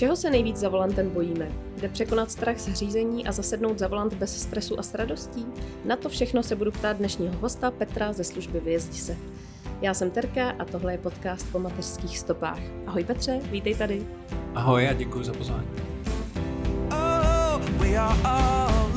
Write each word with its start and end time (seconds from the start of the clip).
Čeho 0.00 0.16
se 0.16 0.30
nejvíc 0.30 0.56
za 0.56 0.68
volantem 0.68 1.10
bojíme? 1.10 1.52
Jde 1.80 1.88
překonat 1.88 2.30
strach 2.30 2.58
z 2.58 2.72
řízení 2.74 3.26
a 3.26 3.32
zasednout 3.32 3.78
za 3.78 3.88
volant 3.88 4.14
bez 4.14 4.42
stresu 4.42 4.78
a 4.78 4.82
s 4.82 4.94
radostí? 4.94 5.46
Na 5.84 5.96
to 5.96 6.08
všechno 6.08 6.42
se 6.42 6.56
budu 6.56 6.70
ptát 6.70 6.96
dnešního 6.96 7.34
hosta 7.40 7.70
Petra 7.70 8.12
ze 8.12 8.24
služby 8.24 8.60
Vyjezdi 8.60 8.98
se. 8.98 9.16
Já 9.80 9.94
jsem 9.94 10.10
Terka 10.10 10.50
a 10.50 10.64
tohle 10.64 10.92
je 10.92 10.98
podcast 10.98 11.52
po 11.52 11.58
mateřských 11.58 12.18
stopách. 12.18 12.60
Ahoj 12.86 13.04
Petře, 13.04 13.40
vítej 13.50 13.74
tady. 13.74 14.06
Ahoj 14.54 14.88
a 14.88 14.92
děkuji 14.92 15.24
za 15.24 15.32
pozvání. 15.32 15.68
Oh, 16.90 17.60
we 17.78 17.96
are 17.96 18.18
all 18.24 18.89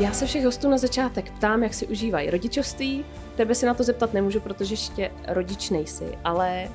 Já 0.00 0.12
se 0.12 0.26
všech 0.26 0.44
hostů 0.44 0.70
na 0.70 0.78
začátek 0.78 1.30
ptám, 1.30 1.62
jak 1.62 1.74
si 1.74 1.86
užívají 1.86 2.30
rodičovství. 2.30 3.04
Tebe 3.36 3.54
si 3.54 3.66
na 3.66 3.74
to 3.74 3.82
zeptat 3.82 4.12
nemůžu, 4.14 4.40
protože 4.40 4.72
ještě 4.72 5.10
rodič 5.28 5.70
nejsi, 5.70 6.04
ale 6.24 6.68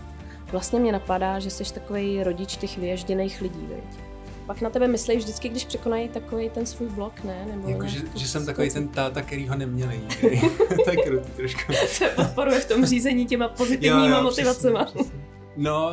vlastně 0.51 0.79
mě 0.79 0.91
napadá, 0.91 1.39
že 1.39 1.49
jsi 1.49 1.73
takový 1.73 2.23
rodič 2.23 2.57
těch 2.57 2.77
vyježděných 2.77 3.41
lidí, 3.41 3.67
viď? 3.69 3.99
Pak 4.45 4.61
na 4.61 4.69
tebe 4.69 4.87
myslí 4.87 5.17
vždycky, 5.17 5.49
když 5.49 5.65
překonají 5.65 6.09
takový 6.09 6.49
ten 6.49 6.65
svůj 6.65 6.89
blok, 6.89 7.23
ne? 7.23 7.45
Nebo 7.51 7.69
Jako, 7.69 7.87
že, 7.87 7.99
že 8.15 8.27
jsem 8.27 8.45
takový 8.45 8.69
ten 8.69 8.87
táta, 8.87 9.21
který 9.21 9.47
ho 9.47 9.55
neměli 9.55 9.99
nikdy. 10.09 10.41
to 10.85 10.91
je 10.91 10.97
krutý 10.97 11.31
trošku. 11.31 11.73
se 11.87 12.07
podporuje 12.07 12.59
v 12.59 12.67
tom 12.67 12.85
řízení 12.85 13.25
těma 13.25 13.47
pozitivníma 13.47 14.21
motivacema. 14.21 14.85
Přesně, 14.85 15.01
přesně. 15.03 15.20
No, 15.57 15.91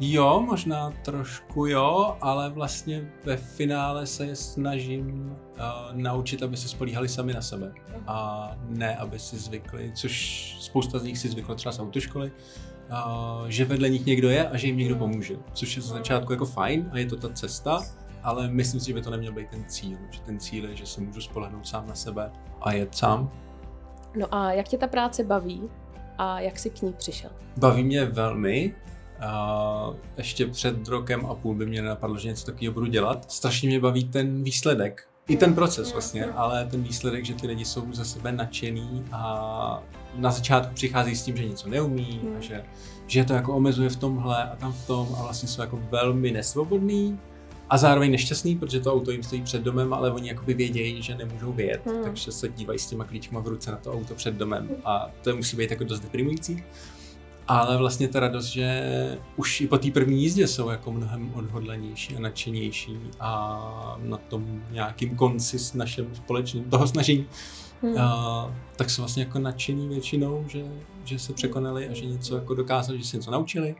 jo, 0.00 0.40
možná 0.46 0.90
trošku 0.90 1.66
jo, 1.66 2.16
ale 2.20 2.50
vlastně 2.50 3.10
ve 3.24 3.36
finále 3.36 4.06
se 4.06 4.26
je 4.26 4.36
snažím 4.36 5.36
uh, 5.56 5.66
naučit, 5.92 6.42
aby 6.42 6.56
se 6.56 6.68
spolíhali 6.68 7.08
sami 7.08 7.32
na 7.32 7.42
sebe. 7.42 7.72
A 8.06 8.50
ne, 8.68 8.96
aby 8.96 9.18
si 9.18 9.36
zvykli, 9.36 9.92
což 9.94 10.56
spousta 10.60 10.98
z 10.98 11.02
nich 11.04 11.18
si 11.18 11.28
zvyklo 11.28 11.54
třeba 11.54 11.72
z 11.72 11.78
autoškoly, 11.80 12.32
uh, 12.90 13.48
že 13.48 13.64
vedle 13.64 13.88
nich 13.88 14.06
někdo 14.06 14.30
je 14.30 14.48
a 14.48 14.56
že 14.56 14.66
jim 14.66 14.76
někdo 14.76 14.96
pomůže. 14.96 15.36
Což 15.52 15.76
je 15.76 15.82
z 15.82 15.86
začátku 15.86 16.32
jako 16.32 16.46
fajn 16.46 16.90
a 16.92 16.98
je 16.98 17.06
to 17.06 17.16
ta 17.16 17.28
cesta, 17.28 17.80
ale 18.22 18.48
myslím 18.48 18.80
si, 18.80 18.86
že 18.86 18.94
by 18.94 19.02
to 19.02 19.10
neměl 19.10 19.32
být 19.32 19.48
ten 19.50 19.64
cíl. 19.64 19.98
Že 20.10 20.20
ten 20.20 20.40
cíl 20.40 20.68
je, 20.68 20.76
že 20.76 20.86
se 20.86 21.00
můžu 21.00 21.20
spolehnout 21.20 21.66
sám 21.66 21.86
na 21.86 21.94
sebe 21.94 22.32
a 22.60 22.72
jet 22.72 22.94
sám. 22.94 23.30
No 24.16 24.34
a 24.34 24.52
jak 24.52 24.68
tě 24.68 24.78
ta 24.78 24.86
práce 24.86 25.24
baví 25.24 25.62
a 26.18 26.40
jak 26.40 26.58
jsi 26.58 26.70
k 26.70 26.82
ní 26.82 26.92
přišel? 26.92 27.30
Baví 27.56 27.84
mě 27.84 28.04
velmi. 28.04 28.74
A 29.20 29.90
ještě 30.16 30.46
před 30.46 30.88
rokem 30.88 31.26
a 31.26 31.34
půl 31.34 31.54
by 31.54 31.66
mě 31.66 31.82
nenapadlo, 31.82 32.18
že 32.18 32.28
něco 32.28 32.46
takového 32.46 32.74
budu 32.74 32.86
dělat. 32.86 33.32
Strašně 33.32 33.68
mě 33.68 33.80
baví 33.80 34.04
ten 34.04 34.44
výsledek. 34.44 35.08
I 35.28 35.36
ten 35.36 35.54
proces 35.54 35.92
vlastně, 35.92 36.24
ale 36.24 36.66
ten 36.70 36.82
výsledek, 36.82 37.24
že 37.24 37.34
ty 37.34 37.46
lidi 37.46 37.64
jsou 37.64 37.92
za 37.92 38.04
sebe 38.04 38.32
nadšený 38.32 39.04
a 39.12 39.82
na 40.14 40.30
začátku 40.30 40.74
přichází 40.74 41.16
s 41.16 41.22
tím, 41.22 41.36
že 41.36 41.44
něco 41.48 41.68
neumí 41.68 42.20
a 42.38 42.40
že, 42.40 42.64
že 43.06 43.20
je 43.20 43.24
to 43.24 43.32
jako 43.32 43.56
omezuje 43.56 43.88
v 43.88 43.96
tomhle 43.96 44.44
a 44.44 44.56
tam 44.56 44.72
v 44.72 44.86
tom 44.86 45.08
a 45.18 45.22
vlastně 45.22 45.48
jsou 45.48 45.60
jako 45.60 45.80
velmi 45.90 46.30
nesvobodný 46.30 47.18
a 47.70 47.78
zároveň 47.78 48.10
nešťastný, 48.10 48.56
protože 48.56 48.80
to 48.80 48.92
auto 48.92 49.10
jim 49.10 49.22
stojí 49.22 49.42
před 49.42 49.62
domem, 49.62 49.94
ale 49.94 50.12
oni 50.12 50.28
jakoby 50.28 50.54
vědějí, 50.54 51.02
že 51.02 51.14
nemůžou 51.14 51.52
vyjet, 51.52 51.86
Hmm. 51.86 52.04
takže 52.04 52.32
se 52.32 52.48
dívají 52.48 52.78
s 52.78 52.86
těma 52.86 53.04
klíčkama 53.04 53.40
v 53.40 53.48
ruce 53.48 53.70
na 53.70 53.76
to 53.76 53.92
auto 53.92 54.14
před 54.14 54.34
domem 54.34 54.68
a 54.84 55.10
to 55.22 55.36
musí 55.36 55.56
být 55.56 55.70
jako 55.70 55.84
dost 55.84 56.00
deprimující. 56.00 56.64
Ale 57.48 57.76
vlastně 57.76 58.08
ta 58.08 58.20
radost, 58.20 58.46
že 58.46 59.18
už 59.36 59.60
i 59.60 59.66
po 59.66 59.78
té 59.78 59.90
první 59.90 60.22
jízdě 60.22 60.46
jsou 60.46 60.68
jako 60.68 60.92
mnohem 60.92 61.34
odhodlanější 61.34 62.16
a 62.16 62.20
nadšenější 62.20 62.98
a 63.20 63.98
na 64.02 64.16
tom 64.16 64.62
nějakým 64.70 65.16
konci 65.16 65.58
s 65.58 65.74
naším 65.74 66.14
společným 66.14 66.64
toho 66.64 66.86
snažení, 66.86 67.26
Hmm. 67.84 67.98
a, 67.98 68.54
tak 68.76 68.90
jsou 68.90 69.02
vlastně 69.02 69.22
jako 69.22 69.38
nadšení 69.38 69.88
většinou, 69.88 70.44
že, 70.48 70.64
že 71.04 71.18
se 71.18 71.32
překonali 71.32 71.88
a 71.88 71.94
že 71.94 72.04
něco 72.04 72.36
jako 72.36 72.54
dokázali, 72.54 72.98
že 72.98 73.04
se 73.04 73.16
něco 73.16 73.30
naučili 73.30 73.76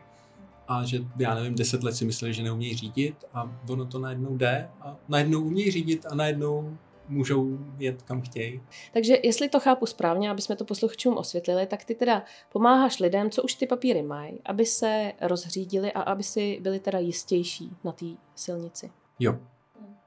a 0.67 0.85
že 0.85 0.99
já 1.17 1.35
nevím, 1.35 1.55
deset 1.55 1.83
let 1.83 1.95
si 1.95 2.05
mysleli, 2.05 2.33
že 2.33 2.43
neumějí 2.43 2.75
řídit 2.75 3.25
a 3.33 3.51
ono 3.69 3.85
to 3.85 3.99
najednou 3.99 4.37
jde 4.37 4.69
a 4.81 4.95
najednou 5.09 5.41
umějí 5.41 5.71
řídit 5.71 6.05
a 6.11 6.15
najednou 6.15 6.77
můžou 7.07 7.57
jet 7.77 8.01
kam 8.01 8.21
chtějí. 8.21 8.61
Takže 8.93 9.17
jestli 9.23 9.49
to 9.49 9.59
chápu 9.59 9.85
správně, 9.85 10.31
aby 10.31 10.41
jsme 10.41 10.55
to 10.55 10.65
posluchačům 10.65 11.17
osvětlili, 11.17 11.65
tak 11.65 11.85
ty 11.85 11.95
teda 11.95 12.23
pomáháš 12.51 12.99
lidem, 12.99 13.29
co 13.29 13.43
už 13.43 13.53
ty 13.53 13.67
papíry 13.67 14.01
mají, 14.01 14.39
aby 14.45 14.65
se 14.65 15.13
rozřídili 15.21 15.91
a 15.91 16.01
aby 16.01 16.23
si 16.23 16.59
byli 16.61 16.79
teda 16.79 16.99
jistější 16.99 17.71
na 17.83 17.91
té 17.91 18.05
silnici. 18.35 18.91
Jo. 19.19 19.39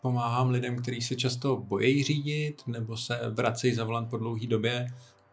Pomáhám 0.01 0.51
lidem, 0.51 0.77
kteří 0.77 1.01
se 1.01 1.17
často 1.17 1.57
bojejí 1.57 2.05
řídit, 2.05 2.63
nebo 2.67 2.97
se 2.97 3.21
vracejí 3.31 3.75
za 3.75 3.85
volant 3.85 4.11
po 4.11 4.17
dlouhé 4.17 4.47
době 4.47 4.87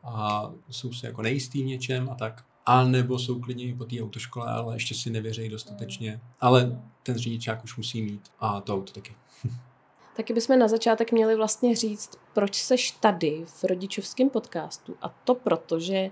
a 0.04 0.52
jsou 0.70 0.94
si 0.94 1.06
jako 1.06 1.22
nejistý 1.22 1.64
v 1.64 1.66
něčem 1.66 2.10
a 2.10 2.16
tak. 2.16 2.46
A 2.66 2.84
nebo 2.84 3.20
jsou 3.20 3.40
klidně 3.40 3.66
i 3.66 3.74
po 3.74 3.86
té 3.86 4.02
autoškole, 4.02 4.48
ale 4.48 4.76
ještě 4.76 4.96
si 4.96 5.10
nevěří 5.10 5.50
dostatečně. 5.50 6.22
Ale 6.40 6.82
ten 7.04 7.18
řidičák 7.18 7.64
už 7.64 7.78
musí 7.78 8.02
mít 8.02 8.22
a 8.40 8.62
to 8.62 8.74
auto 8.74 8.94
taky. 8.94 9.16
Taky 10.16 10.34
bychom 10.34 10.60
na 10.60 10.68
začátek 10.68 11.12
měli 11.12 11.36
vlastně 11.36 11.76
říct, 11.76 12.12
proč 12.34 12.56
seš 12.62 12.92
tady 12.92 13.44
v 13.46 13.64
rodičovském 13.64 14.30
podcastu. 14.30 14.96
A 15.02 15.10
to 15.24 15.36
proto, 15.36 15.80
že 15.80 16.10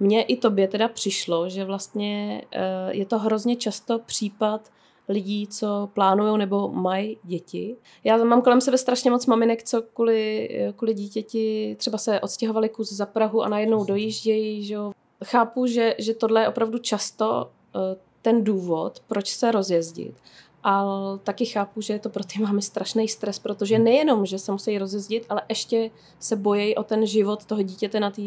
mně 0.00 0.22
i 0.22 0.36
tobě 0.36 0.68
teda 0.68 0.88
přišlo, 0.88 1.48
že 1.48 1.64
vlastně 1.64 2.42
eh, 2.52 2.60
je 2.90 3.06
to 3.06 3.18
hrozně 3.18 3.56
často 3.56 3.98
případ 3.98 4.70
lidí, 5.08 5.46
co 5.46 5.88
plánují 5.92 6.38
nebo 6.38 6.68
mají 6.68 7.18
děti. 7.22 7.76
Já 8.04 8.16
mám 8.16 8.42
kolem 8.42 8.60
sebe 8.60 8.78
strašně 8.78 9.10
moc 9.10 9.26
maminek, 9.26 9.62
co 9.62 9.82
kvůli, 9.82 10.48
kvůli 10.76 10.94
dítěti 10.94 11.76
třeba 11.78 11.98
se 11.98 12.20
odstěhovali 12.20 12.68
kus 12.68 12.92
za 12.92 13.06
Prahu 13.06 13.42
a 13.42 13.48
najednou 13.48 13.84
dojíždějí. 13.84 14.64
Že 14.64 14.74
jo. 14.74 14.92
Chápu, 15.24 15.66
že, 15.66 15.94
že 15.98 16.14
tohle 16.14 16.40
je 16.40 16.48
opravdu 16.48 16.78
často 16.78 17.50
eh, 17.76 17.96
ten 18.22 18.44
důvod, 18.44 19.00
proč 19.06 19.30
se 19.30 19.52
rozjezdit. 19.52 20.14
Ale 20.62 21.18
taky 21.18 21.46
chápu, 21.46 21.80
že 21.80 21.92
je 21.92 21.98
to 21.98 22.08
pro 22.08 22.24
ty 22.24 22.42
mámy 22.42 22.62
strašný 22.62 23.08
stres, 23.08 23.38
protože 23.38 23.78
nejenom, 23.78 24.26
že 24.26 24.38
se 24.38 24.52
musí 24.52 24.78
rozjezdit, 24.78 25.26
ale 25.28 25.42
ještě 25.48 25.90
se 26.20 26.36
bojí 26.36 26.76
o 26.76 26.82
ten 26.82 27.06
život 27.06 27.44
toho 27.44 27.62
dítěte 27.62 28.00
na 28.00 28.10
té 28.10 28.22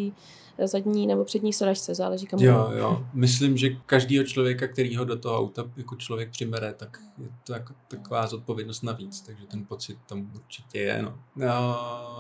zadní 0.64 1.08
nebo 1.08 1.24
přední 1.24 1.54
sedačce, 1.54 1.96
záleží 1.96 2.26
kam 2.26 2.40
Jo, 2.40 2.72
jo. 2.78 3.06
Myslím, 3.14 3.58
že 3.58 3.70
každýho 3.86 4.24
člověka, 4.24 4.68
který 4.68 4.96
ho 4.96 5.06
do 5.06 5.20
toho 5.20 5.38
auta 5.38 5.64
jako 5.78 5.96
člověk 5.96 6.30
přibere, 6.30 6.74
tak 6.74 7.02
je 7.18 7.30
to 7.44 7.54
jako 7.54 7.74
taková 7.88 8.28
zodpovědnost 8.28 8.82
navíc, 8.82 9.22
takže 9.22 9.46
ten 9.46 9.66
pocit 9.66 9.98
tam 10.06 10.32
určitě 10.36 10.80
je. 10.80 11.02
No. 11.02 11.20
No, 11.36 11.78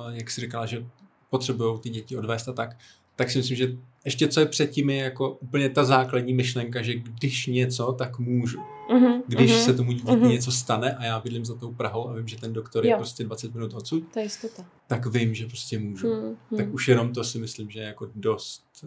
jak 0.09 0.31
jsi 0.31 0.41
říkala, 0.41 0.65
že 0.65 0.85
potřebují 1.29 1.79
ty 1.79 1.89
děti 1.89 2.17
odvést 2.17 2.47
a 2.47 2.53
tak, 2.53 2.77
tak 3.15 3.31
si 3.31 3.37
myslím, 3.37 3.57
že 3.57 3.77
ještě 4.05 4.27
co 4.27 4.39
je 4.39 4.45
předtím 4.45 4.89
je 4.89 4.97
jako 4.97 5.31
úplně 5.31 5.69
ta 5.69 5.83
základní 5.83 6.33
myšlenka, 6.33 6.81
že 6.81 6.93
když 6.95 7.47
něco, 7.47 7.93
tak 7.93 8.19
můžu. 8.19 8.59
Mhm, 8.93 9.21
Když 9.27 9.51
mhm. 9.51 9.59
se 9.59 9.73
tomu 9.73 9.91
dítěti 9.91 10.17
mhm. 10.17 10.29
něco 10.29 10.51
stane 10.51 10.95
a 10.95 11.05
já 11.05 11.19
bydlím 11.19 11.45
za 11.45 11.55
tou 11.55 11.73
Prahou 11.73 12.09
a 12.09 12.13
vím, 12.13 12.27
že 12.27 12.37
ten 12.37 12.53
doktor 12.53 12.85
je 12.85 12.91
Jo. 12.91 12.97
prostě 12.97 13.23
20 13.23 13.53
minut 13.53 13.73
odsud, 13.73 14.03
To 14.13 14.19
je 14.19 14.25
jistota. 14.25 14.65
tak 14.87 15.05
vím, 15.05 15.33
že 15.33 15.47
prostě 15.47 15.79
můžu. 15.79 16.13
Hmm, 16.13 16.35
Tak 16.57 16.73
už 16.73 16.87
jenom 16.87 17.13
to 17.13 17.23
si 17.23 17.39
myslím, 17.39 17.69
že 17.69 17.79
je 17.79 17.85
jako 17.85 18.09
dost 18.15 18.85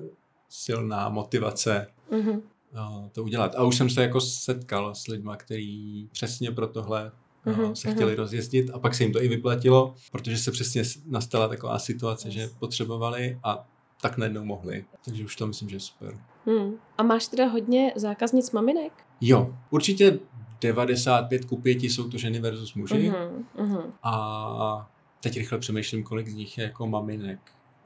silná 0.48 1.08
motivace 1.08 1.86
mhm. 2.10 2.30
uh, 2.30 3.08
to 3.12 3.24
udělat. 3.24 3.54
A 3.54 3.64
už 3.64 3.76
jsem 3.76 3.90
se 3.90 4.02
jako 4.02 4.20
setkal 4.20 4.94
s 4.94 5.06
lidma, 5.06 5.36
kteří 5.36 6.08
přesně 6.12 6.50
pro 6.50 6.66
tohle 6.66 7.04
uh, 7.04 7.10
Mhm, 7.52 7.76
se 7.76 7.90
chtěli 7.90 8.14
rozjezdit 8.14 8.70
a 8.70 8.78
pak 8.78 8.94
se 8.94 9.02
jim 9.04 9.12
to 9.12 9.22
i 9.22 9.28
vyplatilo, 9.28 9.94
protože 10.12 10.38
se 10.38 10.50
přesně 10.50 10.82
nastala 11.06 11.48
taková 11.48 11.78
situace, 11.78 12.30
že 12.30 12.48
potřebovali 12.58 13.38
a 13.44 13.68
tak 14.00 14.18
najednou 14.18 14.44
mohli. 14.44 14.84
Takže 15.04 15.24
už 15.24 15.36
to 15.36 15.46
myslím, 15.46 15.68
že 15.68 15.76
je 15.76 15.80
super. 15.80 16.18
Hmm. 16.46 16.72
A 16.98 17.02
máš 17.02 17.26
teda 17.28 17.46
hodně 17.46 17.92
zákaznic 17.96 18.50
maminek? 18.50 18.92
Jo, 19.20 19.54
určitě 19.70 20.18
95 20.60 21.44
ku 21.44 21.56
5 21.56 21.82
jsou 21.82 22.08
to 22.08 22.18
ženy 22.18 22.38
versus 22.40 22.74
muži 22.74 23.10
Mhm, 23.10 23.46
mhm. 23.68 23.92
a 24.02 24.90
teď 25.20 25.36
rychle 25.36 25.58
přemýšlím, 25.58 26.02
kolik 26.02 26.28
z 26.28 26.34
nich 26.34 26.58
je 26.58 26.64
jako 26.64 26.86
maminek. 26.86 27.38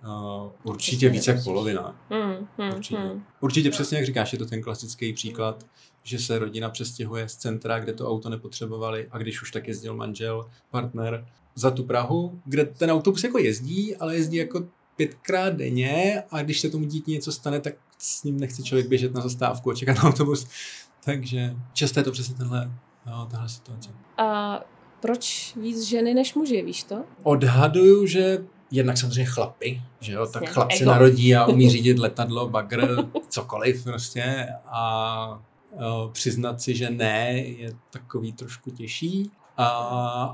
Uh, 0.05 0.51
určitě 0.63 1.09
víc 1.09 1.27
jak 1.27 1.45
polovina. 1.45 1.97
Hmm, 2.11 2.49
hmm, 2.59 2.75
Určitě. 2.75 3.01
hmm. 3.01 3.25
Určitě 3.41 3.71
přesně 3.71 3.97
jak 3.99 4.07
říkáš, 4.07 4.33
je 4.33 4.39
to 4.39 4.47
ten 4.47 4.63
klasický 4.63 5.13
příklad, 5.13 5.67
že 6.03 6.19
se 6.19 6.39
rodina 6.39 6.71
přestěhuje 6.71 7.29
z 7.29 7.37
centra, 7.37 7.79
kde 7.79 7.93
to 7.93 8.09
auto 8.09 8.29
nepotřebovali 8.29 9.09
a 9.11 9.19
když 9.19 9.43
už 9.43 9.51
tak 9.51 9.69
jezdil 9.69 9.95
manžel, 9.97 10.47
partner 10.71 11.27
za 11.55 11.71
tu 11.71 11.85
Prahu, 11.85 12.41
kde 12.45 12.65
ten 12.65 12.91
autobus 12.91 13.25
jako 13.25 13.39
jezdí, 13.39 13.97
ale 13.97 14.17
jezdí 14.17 14.37
jako 14.37 14.65
pětkrát 14.97 15.55
denně 15.55 16.23
a 16.31 16.43
když 16.43 16.61
se 16.61 16.71
tomu 16.71 16.85
dítě 16.85 17.11
něco 17.11 17.33
stane, 17.33 17.61
tak 17.61 17.75
s 17.99 18.25
ním 18.25 18.41
nechce 18.41 18.63
člověk 18.63 18.89
běžet 18.89 19.15
na 19.15 19.21
zastávku 19.21 19.71
a 19.71 19.75
čekat 19.75 19.97
na 19.97 20.03
autobus. 20.03 20.47
Takže 21.05 21.57
často 21.73 22.01
je 22.01 22.05
to 22.05 22.13
přesně 22.13 22.35
tenhle, 22.35 22.73
no, 23.07 23.29
tahle 23.31 23.49
situace. 23.49 23.91
A 24.19 24.61
proč 25.01 25.55
víc 25.57 25.83
ženy 25.83 26.15
než 26.15 26.35
muži, 26.35 26.63
víš 26.63 26.83
to? 26.83 27.05
Odhaduju, 27.23 28.07
že 28.07 28.39
jednak 28.71 28.99
samozřejmě 28.99 29.25
chlapy, 29.25 29.83
že 30.01 30.13
jo, 30.13 30.27
tak 30.27 30.49
chlap 30.49 30.73
se 30.73 30.85
narodí 30.85 31.35
a 31.35 31.47
umí 31.47 31.71
řídit 31.71 31.99
letadlo, 31.99 32.49
bagr, 32.49 33.09
cokoliv 33.29 33.85
prostě 33.85 34.49
a 34.67 35.43
o, 35.73 36.11
přiznat 36.13 36.61
si, 36.61 36.75
že 36.75 36.91
ne, 36.91 37.33
je 37.39 37.73
takový 37.91 38.33
trošku 38.33 38.71
těžší. 38.71 39.31
A, 39.57 39.69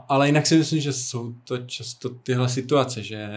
ale 0.08 0.26
jinak 0.26 0.46
si 0.46 0.58
myslím, 0.58 0.80
že 0.80 0.92
jsou 0.92 1.32
to 1.44 1.58
často 1.58 2.08
tyhle 2.08 2.48
situace, 2.48 3.02
že 3.02 3.28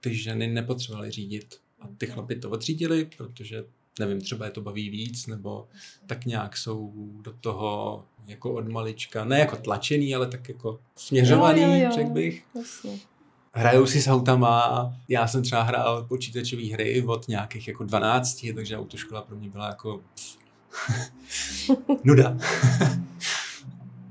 ty 0.00 0.14
ženy 0.14 0.46
nepotřebovaly 0.46 1.10
řídit 1.10 1.60
a 1.80 1.88
ty 1.98 2.06
chlapy 2.06 2.36
to 2.36 2.50
odřídili, 2.50 3.08
protože 3.16 3.64
nevím, 4.00 4.20
třeba 4.20 4.44
je 4.44 4.50
to 4.50 4.60
baví 4.60 4.90
víc, 4.90 5.26
nebo 5.26 5.68
tak 6.06 6.24
nějak 6.26 6.56
jsou 6.56 6.92
do 7.22 7.32
toho 7.40 8.04
jako 8.26 8.54
od 8.54 8.68
malička, 8.68 9.24
ne 9.24 9.38
jako 9.38 9.56
tlačený, 9.56 10.14
ale 10.14 10.26
tak 10.26 10.48
jako 10.48 10.80
směřovaný, 10.96 11.60
Jo, 11.62 11.68
jo, 11.68 11.74
jo. 11.84 11.90
řekl 11.94 12.10
bych 12.10 12.44
Jasně. 12.54 12.98
hrajou 13.52 13.86
si 13.86 14.02
s 14.02 14.08
autama. 14.08 14.94
Já 15.08 15.26
jsem 15.26 15.42
třeba 15.42 15.62
hrál 15.62 16.04
počítačové 16.04 16.62
hry 16.72 17.02
od 17.02 17.28
nějakých 17.28 17.68
jako 17.68 17.84
12, 17.84 18.46
takže 18.54 18.78
autoškola 18.78 19.22
pro 19.22 19.36
mě 19.36 19.48
byla 19.50 19.66
jako 19.68 20.00
nuda. 22.04 22.36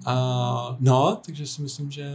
A 0.05 0.77
no, 0.79 1.21
takže 1.25 1.47
si 1.47 1.61
myslím, 1.61 1.91
že 1.91 2.05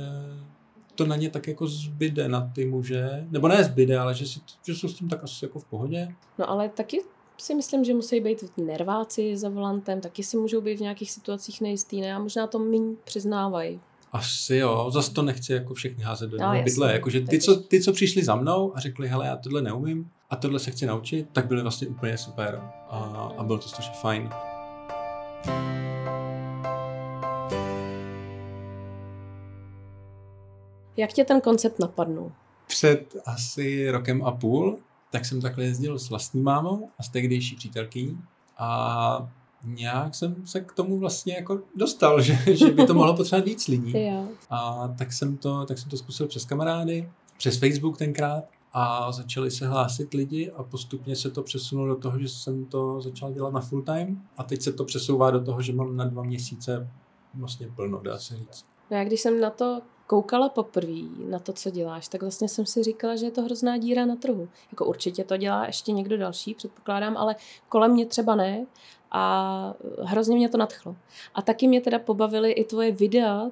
to 1.03 1.09
na 1.09 1.17
ně 1.17 1.31
tak 1.31 1.49
jako 1.49 1.67
zbyde 1.67 2.29
na 2.29 2.51
ty 2.55 2.65
muže, 2.65 3.27
nebo 3.31 3.49
ne 3.49 3.65
zbyde, 3.65 3.99
ale 3.99 4.15
že, 4.15 4.27
si, 4.27 4.41
že 4.67 4.75
jsou 4.75 4.89
s 4.89 4.95
tím 4.95 5.09
tak 5.09 5.25
asi 5.25 5.45
jako 5.45 5.59
v 5.59 5.65
pohodě. 5.65 6.15
No 6.39 6.51
ale 6.51 6.69
taky 6.69 7.01
si 7.39 7.55
myslím, 7.55 7.85
že 7.85 7.95
musí 7.95 8.21
být 8.21 8.45
nerváci 8.57 9.37
za 9.37 9.49
volantem, 9.49 10.01
taky 10.01 10.23
si 10.23 10.37
můžou 10.37 10.61
být 10.61 10.77
v 10.77 10.81
nějakých 10.81 11.11
situacích 11.11 11.61
nejistý, 11.61 12.01
ne? 12.01 12.15
A 12.15 12.19
možná 12.19 12.47
to 12.47 12.59
míň 12.59 12.97
přiznávají. 13.05 13.81
Asi 14.13 14.57
jo, 14.57 14.91
zase 14.91 15.13
to 15.13 15.23
nechci 15.23 15.53
jako 15.53 15.75
všechny 15.75 16.05
házet 16.05 16.31
do 16.31 16.39
No, 16.39 16.45
jednoho 16.45 16.65
pytle. 16.65 16.93
Jakože 16.93 17.21
ty 17.21 17.41
co, 17.41 17.57
ty, 17.57 17.83
co 17.83 17.93
přišli 17.93 18.25
za 18.25 18.35
mnou 18.35 18.77
a 18.77 18.81
řekli, 18.81 19.09
hele, 19.09 19.27
já 19.27 19.37
tohle 19.37 19.63
neumím 19.63 20.11
a 20.31 20.37
tohle 20.37 20.59
se 20.59 20.71
chci 20.71 20.87
naučit, 20.87 21.27
tak 21.33 21.47
byli 21.47 21.63
vlastně 21.63 21.89
úplně 21.89 22.19
super 22.19 22.61
a, 22.91 22.99
a 23.39 23.45
bylo 23.45 23.59
to 23.59 23.69
strašně 23.69 23.95
fajn. 24.01 24.31
Jak 30.97 31.13
tě 31.13 31.25
ten 31.25 31.41
koncept 31.41 31.79
napadnul? 31.79 32.33
Před 32.67 33.17
asi 33.27 33.91
rokem 33.91 34.25
a 34.25 34.33
půl, 34.33 34.79
tak 35.11 35.25
jsem 35.25 35.41
takhle 35.41 35.65
jezdil 35.65 35.99
s 35.99 36.11
vlastní 36.11 36.43
mámou 36.43 36.89
a 36.99 37.03
s 37.03 37.09
tehdejší 37.09 37.57
přítelkyní 37.57 38.21
a 38.59 39.31
nějak 39.65 40.15
jsem 40.15 40.47
se 40.47 40.61
k 40.61 40.73
tomu 40.73 40.99
vlastně 40.99 41.35
jako 41.35 41.61
dostal, 41.75 42.21
že, 42.23 42.39
že 42.47 42.71
by 42.71 42.87
to 42.87 42.95
mohlo 42.95 43.17
potřebovat 43.17 43.45
víc 43.45 43.69
lidí. 43.69 43.95
A 44.51 44.89
tak 44.99 45.13
jsem 45.13 45.37
to, 45.37 45.67
tak 45.67 45.79
jsem 45.79 45.91
to 45.91 45.97
zkusil 45.97 46.27
přes 46.27 46.45
kamarády, 46.45 47.11
přes 47.37 47.59
Facebook 47.59 47.99
tenkrát 47.99 48.45
a 48.73 49.13
začali 49.13 49.51
se 49.51 49.67
hlásit 49.67 50.15
lidi 50.15 50.51
a 50.51 50.63
postupně 50.63 51.17
se 51.17 51.31
to 51.31 51.43
přesunulo 51.43 51.89
do 51.95 51.97
toho, 52.01 52.19
že 52.19 52.29
jsem 52.29 52.65
to 52.65 53.01
začal 53.01 53.33
dělat 53.33 53.53
na 53.53 53.61
full 53.61 53.83
time 53.83 54.23
a 54.37 54.43
teď 54.43 54.63
se 54.63 54.73
to 54.73 54.85
přesouvá 54.85 55.31
do 55.31 55.45
toho, 55.45 55.63
že 55.63 55.73
mám 55.73 55.97
na 55.97 56.05
dva 56.05 56.23
měsíce 56.23 56.89
vlastně 57.35 57.69
plno, 57.77 58.01
dá 58.01 58.19
se 58.19 58.37
říct. 58.37 58.65
No 58.91 58.97
já 58.97 59.05
když 59.05 59.21
jsem 59.21 59.41
na 59.41 59.51
to 59.51 59.83
koukala 60.13 60.49
poprvé, 60.49 61.03
na 61.29 61.39
to, 61.39 61.53
co 61.53 61.71
děláš, 61.71 62.09
tak 62.09 62.23
vlastně 62.23 62.49
jsem 62.49 62.67
si 62.67 62.83
říkala, 62.83 63.17
že 63.17 63.27
je 63.27 63.31
to 63.31 63.43
hrozná 63.43 63.77
díra 63.77 64.07
na 64.07 64.17
trhu. 64.17 64.49
Jako 64.73 64.85
určitě 64.85 65.25
to 65.25 65.37
dělá 65.37 65.67
ještě 65.67 65.93
někdo 65.93 66.17
další, 66.17 66.55
předpokládám, 66.55 67.17
ale 67.17 67.37
kolem 67.69 67.93
mě 67.93 68.07
třeba 68.07 68.35
ne 68.35 68.67
a 69.11 69.75
hrozně 70.03 70.37
mě 70.37 70.49
to 70.49 70.59
nadchlo. 70.59 70.97
A 71.35 71.43
taky 71.43 71.69
mě 71.69 71.81
teda 71.81 71.99
pobavily 71.99 72.53
i 72.53 72.65
tvoje 72.65 72.93
videa, 72.93 73.51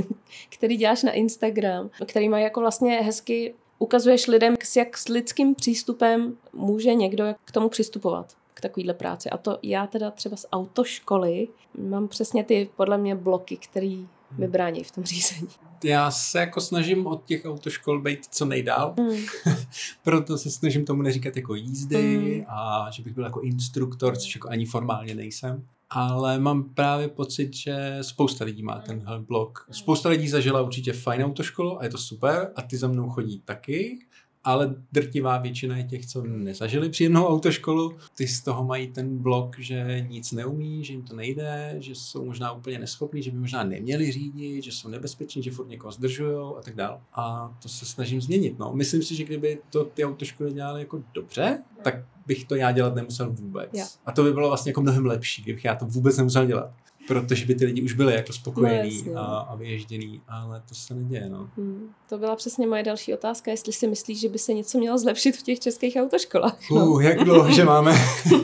který 0.48 0.76
děláš 0.76 1.02
na 1.02 1.12
Instagram, 1.12 1.90
který 2.06 2.28
mají 2.28 2.44
jako 2.44 2.60
vlastně 2.60 3.00
hezky 3.00 3.54
ukazuješ 3.78 4.26
lidem, 4.26 4.54
jak 4.76 4.96
s 4.96 5.08
lidským 5.08 5.54
přístupem 5.54 6.36
může 6.52 6.94
někdo 6.94 7.24
k 7.44 7.52
tomu 7.52 7.68
přistupovat 7.68 8.36
k 8.54 8.60
takovýhle 8.60 8.94
práci. 8.94 9.30
A 9.30 9.36
to 9.36 9.58
já 9.62 9.86
teda 9.86 10.10
třeba 10.10 10.36
z 10.36 10.46
autoškoly 10.52 11.48
mám 11.78 12.08
přesně 12.08 12.44
ty, 12.44 12.70
podle 12.76 12.98
mě, 12.98 13.14
bloky, 13.14 13.56
který 13.56 14.08
mi 14.38 14.48
brání 14.48 14.84
v 14.84 14.90
tom 14.90 15.04
řízení. 15.04 15.48
Já 15.84 16.10
se 16.10 16.38
jako 16.38 16.60
snažím 16.60 17.06
od 17.06 17.24
těch 17.24 17.44
autoškol 17.44 18.02
být 18.02 18.26
co 18.30 18.44
nejdál, 18.44 18.94
Hmm. 18.98 19.16
proto 20.02 20.38
se 20.38 20.50
snažím 20.50 20.84
tomu 20.84 21.02
neříkat 21.02 21.36
jako 21.36 21.54
jízdy 21.54 22.18
Mm. 22.38 22.44
a 22.48 22.90
že 22.92 23.02
bych 23.02 23.14
byl 23.14 23.24
jako 23.24 23.40
instruktor, 23.40 24.16
což 24.16 24.34
jako 24.34 24.48
ani 24.48 24.66
formálně 24.66 25.14
nejsem. 25.14 25.64
Ale 25.90 26.38
mám 26.38 26.64
právě 26.64 27.08
pocit, 27.08 27.54
že 27.54 27.98
spousta 28.02 28.44
lidí 28.44 28.62
má 28.62 28.78
tenhle 28.78 29.18
blog. 29.20 29.66
Spousta 29.70 30.08
lidí 30.08 30.28
zažila 30.28 30.62
určitě 30.62 30.92
fajn 30.92 31.22
autoškolu 31.24 31.80
a 31.80 31.84
je 31.84 31.90
to 31.90 31.98
super 31.98 32.52
a 32.56 32.62
ty 32.62 32.76
za 32.76 32.88
mnou 32.88 33.10
chodí 33.10 33.40
taky, 33.44 33.98
ale 34.44 34.74
drtivá 34.92 35.38
většina 35.38 35.76
je 35.76 35.84
těch, 35.84 36.06
co 36.06 36.22
nezažili 36.22 36.88
příjemnou 36.88 37.26
autoškolu. 37.26 37.96
Ty 38.14 38.28
z 38.28 38.42
toho 38.42 38.64
mají 38.64 38.88
ten 38.88 39.18
blok, 39.18 39.58
že 39.58 40.06
nic 40.08 40.32
neumí, 40.32 40.84
že 40.84 40.92
jim 40.92 41.02
to 41.02 41.16
nejde, 41.16 41.76
že 41.78 41.94
jsou 41.94 42.24
možná 42.24 42.52
úplně 42.52 42.78
neschopní, 42.78 43.22
že 43.22 43.30
by 43.30 43.38
možná 43.38 43.64
neměli 43.64 44.12
řídit, 44.12 44.62
že 44.62 44.72
jsou 44.72 44.88
nebezpeční, 44.88 45.42
že 45.42 45.50
furt 45.50 45.68
někoho 45.68 45.92
zdržují 45.92 46.54
a 46.58 46.62
tak 46.62 46.74
dále. 46.74 46.98
A 47.12 47.54
to 47.62 47.68
se 47.68 47.86
snažím 47.86 48.20
změnit. 48.20 48.58
No. 48.58 48.72
Myslím 48.74 49.02
si, 49.02 49.14
že 49.14 49.24
kdyby 49.24 49.58
to 49.70 49.84
ty 49.84 50.04
autoškoly 50.04 50.52
dělaly 50.52 50.80
jako 50.80 51.02
dobře, 51.14 51.62
tak 51.82 51.94
bych 52.26 52.44
to 52.44 52.54
já 52.54 52.72
dělat 52.72 52.94
nemusel 52.94 53.30
vůbec. 53.30 53.70
Jo. 53.72 53.84
A 54.06 54.12
to 54.12 54.22
by 54.22 54.32
bylo 54.32 54.48
vlastně 54.48 54.70
jako 54.70 54.82
mnohem 54.82 55.06
lepší, 55.06 55.42
kdybych 55.42 55.64
já 55.64 55.74
to 55.74 55.86
vůbec 55.86 56.16
nemusel 56.16 56.46
dělat. 56.46 56.70
Protože 57.08 57.46
by 57.46 57.54
ty 57.54 57.64
lidi 57.64 57.82
už 57.82 57.92
byli 57.92 58.14
jako 58.14 58.32
spokojení 58.32 58.96
jasně. 58.96 59.14
a, 59.14 59.20
a 59.24 59.54
vyježděný, 59.54 60.20
ale 60.28 60.62
to 60.68 60.74
se 60.74 60.94
neděje. 60.94 61.28
No. 61.28 61.50
Hmm. 61.56 61.88
To 62.08 62.18
byla 62.18 62.36
přesně 62.36 62.66
moje 62.66 62.82
další 62.82 63.14
otázka, 63.14 63.50
jestli 63.50 63.72
si 63.72 63.86
myslíš, 63.86 64.20
že 64.20 64.28
by 64.28 64.38
se 64.38 64.54
něco 64.54 64.78
mělo 64.78 64.98
zlepšit 64.98 65.36
v 65.36 65.42
těch 65.42 65.60
českých 65.60 65.96
autoškolách. 65.96 66.58
No. 66.70 66.86
Uh, 66.86 67.02
jak 67.02 67.24
dlouho, 67.24 67.52
že 67.52 67.64
máme 67.64 67.92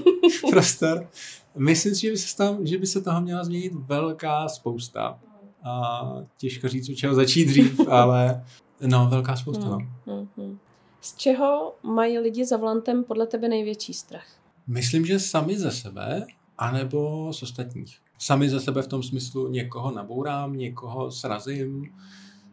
prostor. 0.50 1.08
Myslím 1.56 1.94
si, 1.94 2.00
že 2.00 2.10
by, 2.10 2.16
se 2.18 2.36
tam, 2.36 2.66
že 2.66 2.78
by 2.78 2.86
se 2.86 3.00
toho 3.00 3.20
měla 3.20 3.44
změnit 3.44 3.72
velká 3.74 4.48
spousta. 4.48 5.20
A 5.64 6.02
těžko 6.36 6.68
říct, 6.68 6.88
u 6.88 6.94
čeho 6.94 7.14
začít 7.14 7.44
dřív, 7.44 7.80
ale 7.88 8.44
no, 8.86 9.08
velká 9.10 9.36
spousta. 9.36 9.64
No. 9.64 9.78
Hmm. 10.06 10.28
Hmm. 10.36 10.58
Z 11.00 11.16
čeho 11.16 11.74
mají 11.82 12.18
lidi 12.18 12.46
za 12.46 12.56
volantem 12.56 13.04
podle 13.04 13.26
tebe 13.26 13.48
největší 13.48 13.94
strach? 13.94 14.26
Myslím, 14.66 15.06
že 15.06 15.18
sami 15.18 15.58
ze 15.58 15.70
sebe, 15.70 16.26
anebo 16.58 17.32
z 17.32 17.42
ostatních. 17.42 17.98
Sami 18.18 18.48
ze 18.48 18.60
sebe 18.60 18.82
v 18.82 18.88
tom 18.88 19.02
smyslu 19.02 19.48
někoho 19.48 19.90
nabourám, 19.90 20.56
někoho 20.56 21.10
srazím, 21.10 21.94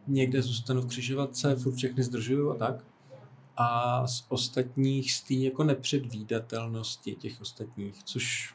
někde 0.06 0.42
zůstanu 0.42 0.80
v 0.80 0.86
křižovatce, 0.86 1.56
furt 1.56 1.74
všechny 1.74 2.02
zdržuju 2.02 2.50
a 2.50 2.54
tak. 2.54 2.84
A 3.56 4.06
z 4.06 4.26
ostatních 4.28 5.12
z 5.12 5.22
té 5.22 5.34
jako 5.34 5.64
nepředvídatelnosti 5.64 7.14
těch 7.14 7.40
ostatních, 7.40 8.02
což 8.04 8.54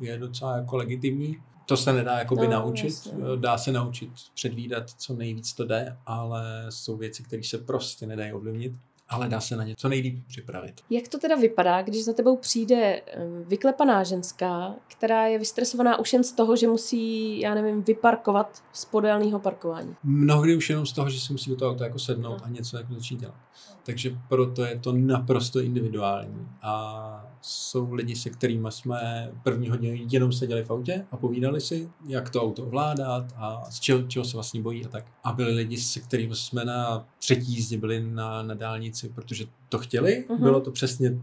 je 0.00 0.18
docela 0.18 0.56
jako 0.56 0.76
legitimní. 0.76 1.36
To 1.66 1.76
se 1.76 1.92
nedá 1.92 2.18
jakoby 2.18 2.46
No, 2.48 2.52
naučit, 2.52 2.84
jasně. 2.84 3.12
dá 3.36 3.58
se 3.58 3.72
naučit 3.72 4.10
předvídat, 4.34 4.90
co 4.90 5.14
nejvíc 5.14 5.52
to 5.52 5.64
jde, 5.64 5.96
ale 6.06 6.66
jsou 6.68 6.96
věci, 6.96 7.22
které 7.22 7.42
se 7.42 7.58
prostě 7.58 8.06
nedají 8.06 8.32
ovlivnit, 8.32 8.72
ale 9.08 9.28
dá 9.28 9.40
se 9.40 9.56
na 9.56 9.64
ně 9.64 9.74
co 9.78 9.88
nejlíp 9.88 10.26
připravit. 10.26 10.80
Jak 10.90 11.08
to 11.08 11.18
teda 11.18 11.36
vypadá, 11.36 11.82
když 11.82 12.04
za 12.04 12.12
tebou 12.12 12.36
přijde 12.36 13.02
em, 13.06 13.44
vyklepaná 13.44 14.04
ženská, 14.04 14.74
která 14.88 15.26
je 15.26 15.38
vystresovaná 15.38 15.98
už 15.98 16.12
jen 16.12 16.24
z 16.24 16.32
toho, 16.32 16.56
že 16.56 16.68
musí, 16.68 17.40
já 17.40 17.54
nevím, 17.54 17.82
vyparkovat 17.82 18.62
z 18.72 18.84
podélného 18.84 19.38
parkování? 19.38 19.96
Mnohdy 20.02 20.56
už 20.56 20.70
jenom 20.70 20.86
z 20.86 20.92
toho, 20.92 21.10
že 21.10 21.20
si 21.20 21.32
musí 21.32 21.50
do 21.50 21.56
toho 21.56 21.70
auta 21.70 21.84
jako 21.84 21.98
sednout 21.98 22.42
a 22.44 22.48
něco 22.48 22.76
jako 22.76 22.94
začít 22.94 23.20
dělat. 23.20 23.34
Takže 23.86 24.18
proto 24.28 24.64
je 24.64 24.78
to 24.78 24.92
naprosto 24.92 25.60
individuální. 25.60 26.48
A 26.62 27.26
jsou 27.40 27.92
lidi, 27.92 28.16
se 28.16 28.30
kterými 28.30 28.68
jsme 28.70 29.30
první 29.42 29.68
hodinu 29.68 30.06
jenom 30.10 30.32
seděli 30.32 30.64
v 30.64 30.70
autě 30.70 31.06
a 31.10 31.16
povídali 31.16 31.60
si, 31.60 31.90
jak 32.06 32.30
to 32.30 32.42
auto 32.42 32.62
ovládat 32.62 33.26
a 33.36 33.70
z 33.70 33.80
čeho, 33.80 34.02
čeho 34.02 34.24
se 34.24 34.36
vlastně 34.36 34.62
bojí 34.62 34.84
a 34.84 34.88
tak. 34.88 35.04
A 35.24 35.32
byli 35.32 35.52
lidi, 35.52 35.76
se 35.76 36.00
kterými 36.00 36.34
jsme 36.34 36.64
na 36.64 37.06
třetí 37.18 37.52
jízdě 37.52 37.78
byli 37.78 38.06
na, 38.10 38.42
na 38.42 38.54
dálnici, 38.54 39.08
protože 39.08 39.44
to 39.68 39.78
chtěli. 39.78 40.24
Mhm. 40.28 40.40
Bylo 40.40 40.60
to 40.60 40.70
přesně 40.70 41.18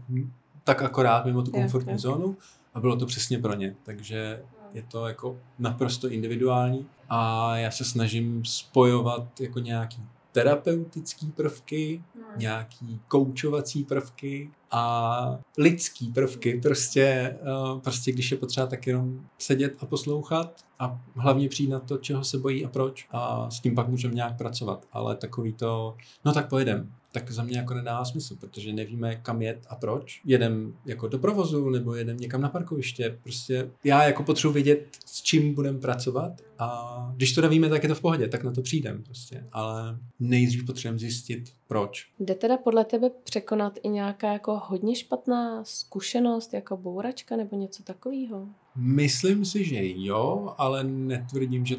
tak 0.64 0.82
akorát 0.82 1.24
mimo 1.24 1.42
tu 1.42 1.50
komfortní 1.50 1.98
zónu 1.98 2.36
a 2.74 2.80
bylo 2.80 2.96
to 2.96 3.06
přesně 3.06 3.38
pro 3.38 3.54
ně. 3.54 3.76
Takže 3.82 4.42
je 4.74 4.82
to 4.82 5.06
jako 5.06 5.38
naprosto 5.58 6.08
individuální 6.08 6.86
a 7.08 7.56
já 7.56 7.70
se 7.70 7.84
snažím 7.84 8.44
spojovat 8.44 9.40
jako 9.40 9.58
nějaký 9.58 10.02
terapeutický 10.32 11.30
prvky 11.30 12.02
nějaký 12.36 13.00
koučovací 13.08 13.84
prvky 13.84 14.50
a 14.70 15.38
lidský 15.58 16.12
prvky. 16.12 16.60
Prostě, 16.62 17.02
eh, 17.02 17.80
prostě 17.80 18.12
když 18.12 18.30
je 18.30 18.36
potřeba 18.36 18.66
tak 18.66 18.86
jenom 18.86 19.26
sedět 19.38 19.76
a 19.80 19.86
poslouchat 19.86 20.64
a 20.78 21.00
hlavně 21.16 21.48
přijít 21.48 21.70
na 21.70 21.80
to, 21.80 21.98
čeho 21.98 22.24
se 22.24 22.38
bojí 22.38 22.64
a 22.64 22.68
proč 22.68 23.06
a 23.10 23.50
s 23.50 23.60
tím 23.60 23.74
pak 23.74 23.88
můžeme 23.88 24.14
nějak 24.14 24.36
pracovat. 24.38 24.86
Ale 24.92 25.16
takový 25.16 25.52
to, 25.52 25.96
no 26.24 26.32
tak 26.32 26.48
pojedem 26.48 26.92
tak 27.12 27.30
za 27.30 27.42
mě 27.42 27.58
jako 27.58 27.74
nedává 27.74 28.04
smysl, 28.04 28.36
protože 28.36 28.72
nevíme, 28.72 29.16
kam 29.16 29.42
jet 29.42 29.66
a 29.68 29.76
proč. 29.76 30.20
Jedem 30.24 30.76
jako 30.86 31.08
do 31.08 31.18
provozu 31.18 31.70
nebo 31.70 31.94
jedem 31.94 32.16
někam 32.16 32.40
na 32.40 32.48
parkoviště. 32.48 33.18
Prostě 33.22 33.70
já 33.84 34.04
jako 34.04 34.22
potřebuji 34.22 34.52
vědět, 34.52 34.86
s 35.06 35.22
čím 35.22 35.54
budeme 35.54 35.78
pracovat 35.78 36.32
a 36.58 37.12
když 37.16 37.32
to 37.32 37.40
nevíme, 37.40 37.68
tak 37.68 37.82
je 37.82 37.88
to 37.88 37.94
v 37.94 38.00
pohodě, 38.00 38.28
tak 38.28 38.44
na 38.44 38.52
to 38.52 38.62
přijdem 38.62 39.02
prostě. 39.02 39.48
Ale 39.52 39.98
nejdřív 40.20 40.66
potřebujeme 40.66 40.98
zjistit, 40.98 41.52
proč. 41.68 42.08
Jde 42.18 42.34
teda 42.34 42.56
podle 42.56 42.84
tebe 42.84 43.10
překonat 43.24 43.78
i 43.82 43.88
nějaká 43.88 44.32
jako 44.32 44.60
hodně 44.64 44.96
špatná 44.96 45.64
zkušenost, 45.64 46.54
jako 46.54 46.76
bouračka 46.76 47.36
nebo 47.36 47.56
něco 47.56 47.82
takového? 47.82 48.48
Myslím 48.76 49.44
si, 49.44 49.64
že 49.64 49.78
jo, 49.82 50.54
ale 50.58 50.84
netvrdím, 50.84 51.66
že 51.66 51.76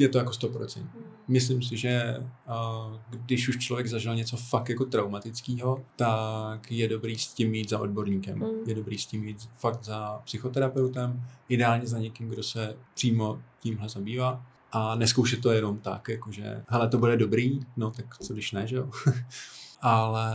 je 0.00 0.08
to 0.08 0.18
jako 0.18 0.30
100%. 0.30 0.86
Myslím 1.28 1.62
si, 1.62 1.76
že 1.76 2.16
uh, 2.18 2.96
když 3.10 3.48
už 3.48 3.58
člověk 3.58 3.86
zažil 3.86 4.14
něco 4.14 4.36
fakt 4.36 4.68
jako 4.68 4.84
traumatického, 4.84 5.84
tak 5.96 6.72
je 6.72 6.88
dobrý 6.88 7.18
s 7.18 7.34
tím 7.34 7.50
mít 7.50 7.68
za 7.70 7.78
odborníkem. 7.78 8.38
Mm. 8.38 8.68
Je 8.68 8.74
dobrý 8.74 8.98
s 8.98 9.06
tím 9.06 9.24
mít 9.24 9.48
fakt 9.56 9.84
za 9.84 10.20
psychoterapeutem, 10.24 11.22
ideálně 11.48 11.86
za 11.86 11.98
někým, 11.98 12.28
kdo 12.28 12.42
se 12.42 12.76
přímo 12.94 13.42
tímhle 13.60 13.88
zabývá 13.88 14.46
a 14.72 14.94
neskoušet 14.94 15.40
to 15.40 15.50
jenom 15.50 15.78
tak, 15.78 16.08
jakože 16.08 16.62
hele, 16.68 16.88
to 16.88 16.98
bude 16.98 17.16
dobrý, 17.16 17.60
no 17.76 17.90
tak 17.90 18.18
co 18.18 18.32
když 18.32 18.52
ne, 18.52 18.66
že 18.66 18.76
jo? 18.76 18.90
Ale 19.82 20.32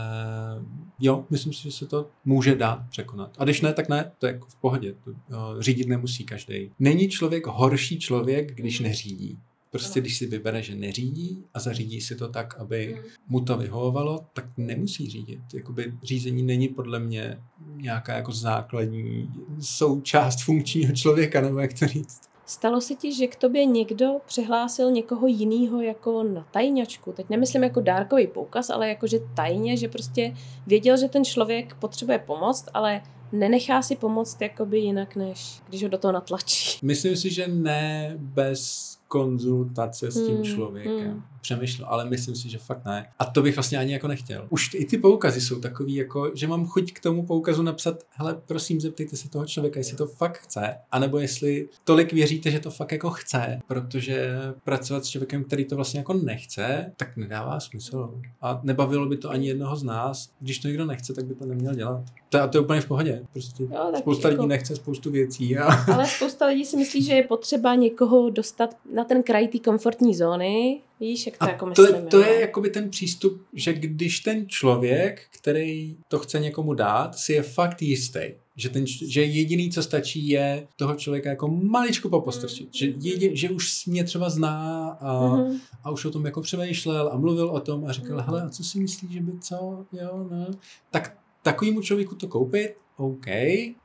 jo, 1.00 1.24
myslím 1.30 1.52
si, 1.52 1.62
že 1.62 1.72
se 1.72 1.86
to 1.86 2.10
může 2.24 2.54
dát 2.54 2.82
překonat. 2.90 3.36
A 3.38 3.44
když 3.44 3.60
ne, 3.60 3.72
tak 3.72 3.88
ne, 3.88 4.12
to 4.18 4.26
je 4.26 4.32
jako 4.32 4.46
v 4.48 4.56
pohodě. 4.56 4.94
To, 5.04 5.10
uh, 5.10 5.16
řídit 5.60 5.88
nemusí 5.88 6.24
každý. 6.24 6.70
Není 6.78 7.08
člověk 7.08 7.46
horší 7.46 7.98
člověk, 7.98 8.54
když 8.54 8.80
neřídí. 8.80 9.38
Prostě 9.76 10.00
když 10.00 10.18
si 10.18 10.26
vybere, 10.26 10.62
že 10.62 10.74
neřídí 10.74 11.44
a 11.54 11.60
zařídí 11.60 12.00
si 12.00 12.16
to 12.16 12.28
tak, 12.28 12.58
aby 12.58 13.02
mu 13.28 13.40
to 13.40 13.56
vyhovovalo, 13.56 14.26
tak 14.32 14.44
nemusí 14.56 15.10
řídit. 15.10 15.40
Jakoby 15.54 15.92
řízení 16.02 16.42
není 16.42 16.68
podle 16.68 16.98
mě 16.98 17.40
nějaká 17.76 18.16
jako 18.16 18.32
základní 18.32 19.30
součást 19.60 20.42
funkčního 20.42 20.92
člověka, 20.92 21.40
nebo 21.40 21.58
jak 21.58 21.78
to 21.78 21.86
říct. 21.86 22.20
Stalo 22.46 22.80
se 22.80 22.94
ti, 22.94 23.14
že 23.14 23.26
k 23.26 23.36
tobě 23.36 23.64
někdo 23.64 24.06
přihlásil 24.26 24.90
někoho 24.90 25.26
jiného 25.26 25.80
jako 25.80 26.22
na 26.22 26.46
tajňačku? 26.50 27.12
Teď 27.12 27.30
nemyslím 27.30 27.62
jako 27.62 27.80
dárkový 27.80 28.26
poukaz, 28.26 28.70
ale 28.70 28.88
jako 28.88 29.06
že 29.06 29.18
tajně, 29.36 29.76
že 29.76 29.88
prostě 29.88 30.34
věděl, 30.66 30.96
že 30.96 31.08
ten 31.08 31.24
člověk 31.24 31.74
potřebuje 31.74 32.18
pomoc, 32.18 32.64
ale 32.74 33.02
nenechá 33.32 33.82
si 33.82 33.96
pomoct 33.96 34.40
jakoby 34.40 34.78
jinak, 34.78 35.16
než 35.16 35.60
když 35.68 35.82
ho 35.82 35.88
do 35.88 35.98
toho 35.98 36.12
natlačí. 36.12 36.78
Myslím 36.82 37.16
si, 37.16 37.30
že 37.30 37.48
ne 37.48 38.14
bez 38.18 38.96
konzultace 39.08 40.10
s 40.10 40.26
tím 40.26 40.34
Hmm, 40.34 40.44
člověkem. 40.44 41.10
hmm. 41.10 41.22
Přemýšlel, 41.40 41.88
ale 41.90 42.04
myslím 42.04 42.34
si, 42.36 42.48
že 42.50 42.58
fakt 42.58 42.84
ne. 42.84 43.06
A 43.18 43.24
to 43.24 43.42
bych 43.42 43.56
vlastně 43.56 43.78
ani 43.78 43.92
jako 43.92 44.08
nechtěl. 44.08 44.46
Už 44.50 44.74
i 44.74 44.84
ty 44.84 44.98
poukazy 44.98 45.40
jsou 45.40 45.60
takový, 45.60 45.94
jako, 45.94 46.30
že 46.34 46.46
mám 46.46 46.66
chuť 46.66 46.92
k 46.92 47.00
tomu 47.00 47.26
poukazu 47.26 47.62
napsat, 47.62 48.02
hele, 48.10 48.36
prosím, 48.46 48.80
zeptejte 48.80 49.16
se 49.16 49.28
toho 49.30 49.46
člověka, 49.46 49.80
jestli 49.80 49.96
to 49.96 50.06
fakt 50.06 50.38
chce, 50.38 50.74
anebo 50.92 51.18
jestli 51.18 51.68
tolik 51.84 52.12
věříte, 52.12 52.50
že 52.50 52.60
to 52.60 52.70
fakt 52.70 52.92
jako 52.92 53.10
chce, 53.10 53.58
protože 53.68 54.30
pracovat 54.64 55.04
s 55.04 55.08
člověkem, 55.08 55.44
který 55.44 55.64
to 55.64 55.76
vlastně 55.76 56.00
jako 56.00 56.12
nechce, 56.12 56.92
tak 56.96 57.16
nedává 57.16 57.60
smysl. 57.60 58.14
A 58.42 58.60
nebavilo 58.62 59.06
by 59.06 59.16
to 59.16 59.30
ani 59.30 59.48
jednoho 59.48 59.76
z 59.76 59.82
nás. 59.82 60.28
Když 60.40 60.58
to 60.58 60.68
někdo 60.68 60.86
nechce, 60.86 61.12
tak 61.14 61.24
by 61.26 61.34
to 61.34 61.46
neměl 61.46 61.74
dělat. 61.74 62.04
To, 62.28 62.42
a 62.42 62.46
to 62.46 62.58
je 62.58 62.62
úplně 62.62 62.80
v 62.80 62.86
pohodě. 62.88 63.22
Prostě 63.32 63.62
Jo, 63.62 63.92
spousta 63.98 64.28
jako- 64.28 64.42
lidí 64.42 64.48
nechce 64.48 64.76
spoustu 64.76 65.10
věcí. 65.10 65.58
A... 65.58 65.92
Ale 65.94 66.06
spousta 66.06 66.46
lidí 66.46 66.64
si 66.64 66.76
myslí, 66.76 67.02
že 67.02 67.12
je 67.14 67.22
potřeba 67.22 67.74
někoho 67.74 68.30
dostat 68.30 68.76
na 68.96 69.04
ten 69.04 69.22
kraj 69.22 69.48
té 69.48 69.58
komfortní 69.58 70.14
zóny. 70.14 70.80
Víš, 71.00 71.26
jak 71.26 71.38
to 71.38 71.44
A 71.44 71.48
jako 71.50 71.70
to, 71.70 71.82
myslím. 71.82 72.06
to 72.06 72.16
jo? 72.16 72.24
je 72.24 72.40
jakoby 72.40 72.70
ten 72.70 72.90
přístup, 72.90 73.42
že 73.52 73.72
když 73.72 74.20
ten 74.20 74.48
člověk, 74.48 75.20
který 75.40 75.96
to 76.08 76.18
chce 76.18 76.40
někomu 76.40 76.74
dát, 76.74 77.18
si 77.18 77.32
je 77.32 77.42
fakt 77.42 77.82
jistý, 77.82 78.20
že, 78.56 78.68
ten, 78.68 78.84
že 78.86 79.24
jediný, 79.24 79.70
co 79.70 79.82
stačí, 79.82 80.28
je 80.28 80.66
toho 80.76 80.94
člověka 80.94 81.30
jako 81.30 81.48
maličko 81.48 82.08
popostrčit. 82.08 82.74
Že, 82.74 82.86
jedin, 83.00 83.36
že 83.36 83.50
už 83.50 83.86
mě 83.86 84.04
třeba 84.04 84.30
zná 84.30 84.88
a, 85.00 85.36
Mhm. 85.36 85.58
a 85.84 85.90
už 85.90 86.04
o 86.04 86.10
tom 86.10 86.24
jako 86.26 86.40
přemýšlel 86.40 87.10
a 87.12 87.16
mluvil 87.18 87.48
o 87.50 87.60
tom 87.60 87.84
a 87.86 87.92
říkal, 87.92 88.16
Mhm. 88.16 88.26
hele, 88.26 88.42
a 88.42 88.48
co 88.48 88.64
si 88.64 88.78
myslíš, 88.80 89.10
že 89.10 89.20
by 89.20 89.32
co, 89.40 89.86
jo, 89.92 90.28
ne? 90.30 90.46
Tak 90.90 91.16
takovýmu 91.42 91.82
člověku 91.82 92.14
to 92.14 92.28
koupit, 92.28 92.74
OK, 92.96 93.26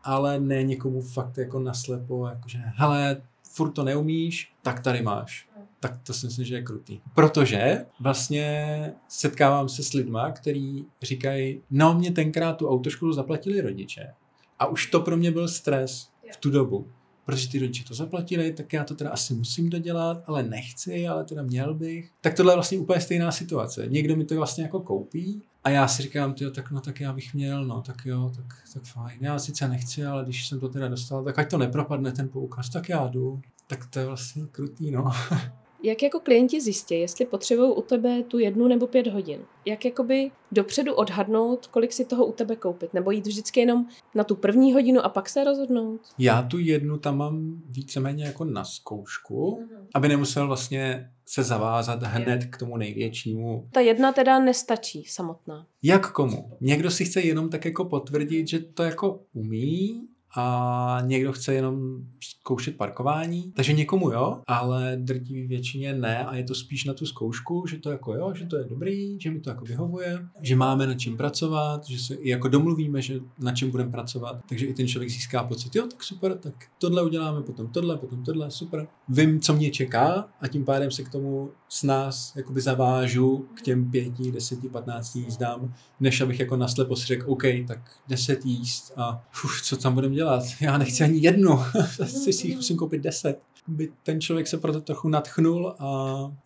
ale 0.03 0.39
ne 0.39 0.63
někomu 0.63 1.01
fakt 1.01 1.37
jako 1.37 1.59
naslepo, 1.59 2.27
jakože, 2.27 2.57
hele, 2.75 3.21
furt 3.53 3.72
to 3.72 3.84
neumíš, 3.84 4.53
tak 4.62 4.79
tady 4.79 5.01
máš 5.01 5.51
tak 5.81 6.00
to 6.03 6.13
si 6.13 6.25
myslím, 6.25 6.46
že 6.46 6.55
je 6.55 6.62
krutý. 6.62 7.00
Protože 7.15 7.86
vlastně 8.00 8.93
setkávám 9.08 9.70
se 9.70 9.84
s 9.84 9.93
lidma, 9.93 10.31
kteří 10.31 10.86
říkají, 11.01 11.62
no 11.72 11.93
mě 11.93 12.12
tenkrát 12.12 12.53
tu 12.53 12.70
autoškolu 12.70 13.13
zaplatili 13.13 13.62
rodiče. 13.62 14.13
A 14.60 14.65
už 14.65 14.86
to 14.86 15.00
pro 15.00 15.17
mě 15.17 15.31
byl 15.31 15.48
stres 15.48 16.10
v 16.34 16.38
tu 16.38 16.51
dobu. 16.51 16.88
Protože 17.25 17.50
ty 17.50 17.60
rodiče 17.60 17.84
to 17.84 17.93
zaplatili, 17.93 18.53
tak 18.53 18.74
já 18.74 18.84
to 18.84 18.96
teda 18.96 19.10
asi 19.10 19.34
musím 19.34 19.70
dodělat, 19.70 20.24
ale 20.27 20.43
nechci, 20.43 21.08
ale 21.08 21.25
teda 21.25 21.43
měl 21.43 21.74
bych. 21.74 22.12
Tak 22.22 22.34
tohle 22.34 22.51
je 22.51 22.55
vlastně 22.55 22.79
úplně 22.79 23.01
stejná 23.01 23.31
situace. 23.31 23.88
Někdo 23.88 24.15
mi 24.15 24.25
to 24.25 24.36
vlastně 24.36 24.63
jako 24.63 24.79
koupí 24.79 25.41
a 25.63 25.69
já 25.69 25.87
si 25.87 26.01
říkám, 26.01 26.33
tyjo, 26.33 26.51
tak 26.51 26.71
no 26.71 26.81
tak 26.81 26.99
já 26.99 27.13
bych 27.13 27.33
měl, 27.33 27.65
no 27.65 27.81
tak 27.81 28.05
jo, 28.05 28.31
tak, 28.35 28.57
tak 28.73 28.83
fajn. 28.83 29.17
Já 29.21 29.39
sice 29.39 29.67
nechci, 29.67 30.05
ale 30.05 30.23
když 30.23 30.47
jsem 30.47 30.59
to 30.59 30.69
teda 30.69 30.87
dostal, 30.87 31.23
tak 31.23 31.39
ať 31.39 31.49
to 31.49 31.57
nepropadne 31.57 32.11
ten 32.11 32.29
poukaz, 32.29 32.69
tak 32.69 32.89
já 32.89 33.07
jdu. 33.07 33.41
Tak 33.67 33.85
to 33.85 33.99
je 33.99 34.05
vlastně 34.05 34.43
krutý, 34.51 34.91
no. 34.91 35.11
Jak 35.83 36.03
jako 36.03 36.19
klienti 36.19 36.61
zjistí, 36.61 37.00
jestli 37.00 37.25
potřebují 37.25 37.71
u 37.75 37.81
tebe 37.81 38.23
tu 38.23 38.39
jednu 38.39 38.67
nebo 38.67 38.88
pět 38.88 39.07
hodin? 39.07 39.41
Jak 39.65 39.85
jakoby 39.85 40.31
dopředu 40.51 40.93
odhadnout, 40.93 41.67
kolik 41.67 41.93
si 41.93 42.05
toho 42.05 42.25
u 42.25 42.31
tebe 42.31 42.55
koupit? 42.55 42.93
Nebo 42.93 43.11
jít 43.11 43.27
vždycky 43.27 43.59
jenom 43.59 43.85
na 44.15 44.23
tu 44.23 44.35
první 44.35 44.73
hodinu 44.73 45.01
a 45.01 45.09
pak 45.09 45.29
se 45.29 45.43
rozhodnout? 45.43 46.01
Já 46.17 46.41
tu 46.41 46.59
jednu 46.59 46.97
tam 46.97 47.17
mám 47.17 47.61
víceméně 47.69 48.25
jako 48.25 48.45
na 48.45 48.63
zkoušku, 48.63 49.67
aby 49.93 50.07
nemusel 50.07 50.47
vlastně 50.47 51.11
se 51.25 51.43
zavázat 51.43 52.03
hned 52.03 52.45
k 52.45 52.57
tomu 52.57 52.77
největšímu. 52.77 53.67
Ta 53.71 53.79
jedna 53.79 54.11
teda 54.11 54.39
nestačí 54.39 55.03
samotná. 55.05 55.67
Jak 55.83 56.11
komu? 56.11 56.51
Někdo 56.61 56.91
si 56.91 57.05
chce 57.05 57.21
jenom 57.21 57.50
tak 57.50 57.65
jako 57.65 57.85
potvrdit, 57.85 58.47
že 58.47 58.59
to 58.59 58.83
jako 58.83 59.19
umí 59.33 60.07
a 60.35 60.97
někdo 61.05 61.33
chce 61.33 61.53
jenom 61.53 61.97
zkoušet 62.23 62.77
parkování, 62.77 63.51
takže 63.55 63.73
někomu 63.73 64.11
jo, 64.11 64.41
ale 64.47 64.97
drtivý 65.01 65.47
většině 65.47 65.93
ne 65.93 66.25
a 66.25 66.35
je 66.35 66.43
to 66.43 66.55
spíš 66.55 66.85
na 66.85 66.93
tu 66.93 67.05
zkoušku, 67.05 67.67
že 67.67 67.77
to 67.77 67.91
jako 67.91 68.13
jo, 68.13 68.33
že 68.35 68.45
to 68.45 68.57
je 68.57 68.63
dobrý, 68.63 69.19
že 69.19 69.31
mi 69.31 69.39
to 69.39 69.50
jako 69.50 69.65
vyhovuje, 69.65 70.27
že 70.41 70.55
máme 70.55 70.88
na 70.88 70.93
čem 70.93 71.17
pracovat, 71.17 71.88
že 71.88 72.00
se 72.00 72.15
i 72.15 72.29
jako 72.29 72.47
domluvíme, 72.47 73.01
že 73.01 73.19
na 73.39 73.51
čem 73.51 73.71
budeme 73.71 73.91
pracovat, 73.91 74.41
takže 74.50 74.65
i 74.65 74.73
ten 74.73 74.88
člověk 74.88 75.09
získá 75.09 75.43
pocit, 75.43 75.75
jo, 75.75 75.88
tak 75.88 76.03
super, 76.03 76.38
tak 76.38 76.53
tohle 76.77 77.03
uděláme, 77.03 77.41
potom 77.41 77.67
tohle, 77.67 77.97
potom 77.97 78.23
tohle, 78.23 78.51
super. 78.51 78.88
Vím, 79.09 79.39
co 79.39 79.53
mě 79.53 79.71
čeká 79.71 80.27
a 80.41 80.47
tím 80.47 80.65
pádem 80.65 80.91
se 80.91 81.03
k 81.03 81.09
tomu 81.09 81.50
s 81.69 81.83
nás 81.83 82.33
jakoby 82.35 82.61
zavážu 82.61 83.47
k 83.53 83.61
těm 83.61 83.91
pěti, 83.91 84.31
deseti, 84.31 84.69
patnácti 84.69 85.19
jízdám, 85.19 85.73
než 86.00 86.21
abych 86.21 86.39
jako 86.39 86.57
naslepo 86.57 86.95
si 86.95 87.05
řekl, 87.05 87.31
OK, 87.31 87.43
tak 87.67 87.79
deset 88.07 88.45
jízd 88.45 88.93
a 88.97 89.23
uf, 89.45 89.61
co 89.63 89.77
tam 89.77 89.93
budeme 89.93 90.15
dělat? 90.15 90.20
Já 90.61 90.77
nechci 90.77 91.03
ani 91.03 91.19
jednu, 91.21 91.59
asi 92.03 92.33
si 92.33 92.47
jich 92.47 92.55
musím 92.55 92.77
koupit 92.77 93.01
deset. 93.01 93.41
By 93.67 93.91
ten 94.03 94.21
člověk 94.21 94.47
se 94.47 94.57
proto 94.57 94.81
trochu 94.81 95.09
natchnul, 95.09 95.75
a, 95.79 95.85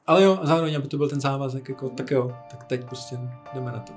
ale 0.08 0.24
jo, 0.24 0.38
a 0.42 0.46
zároveň, 0.46 0.76
aby 0.76 0.88
to 0.88 0.98
byl 0.98 1.10
ten 1.10 1.22
závazek, 1.22 1.70
jako, 1.70 1.90
tak 1.90 2.12
jo, 2.12 2.32
tak 2.52 2.64
teď 2.64 2.86
prostě 2.86 3.18
jdeme 3.54 3.72
na 3.72 3.80
to. 3.80 3.94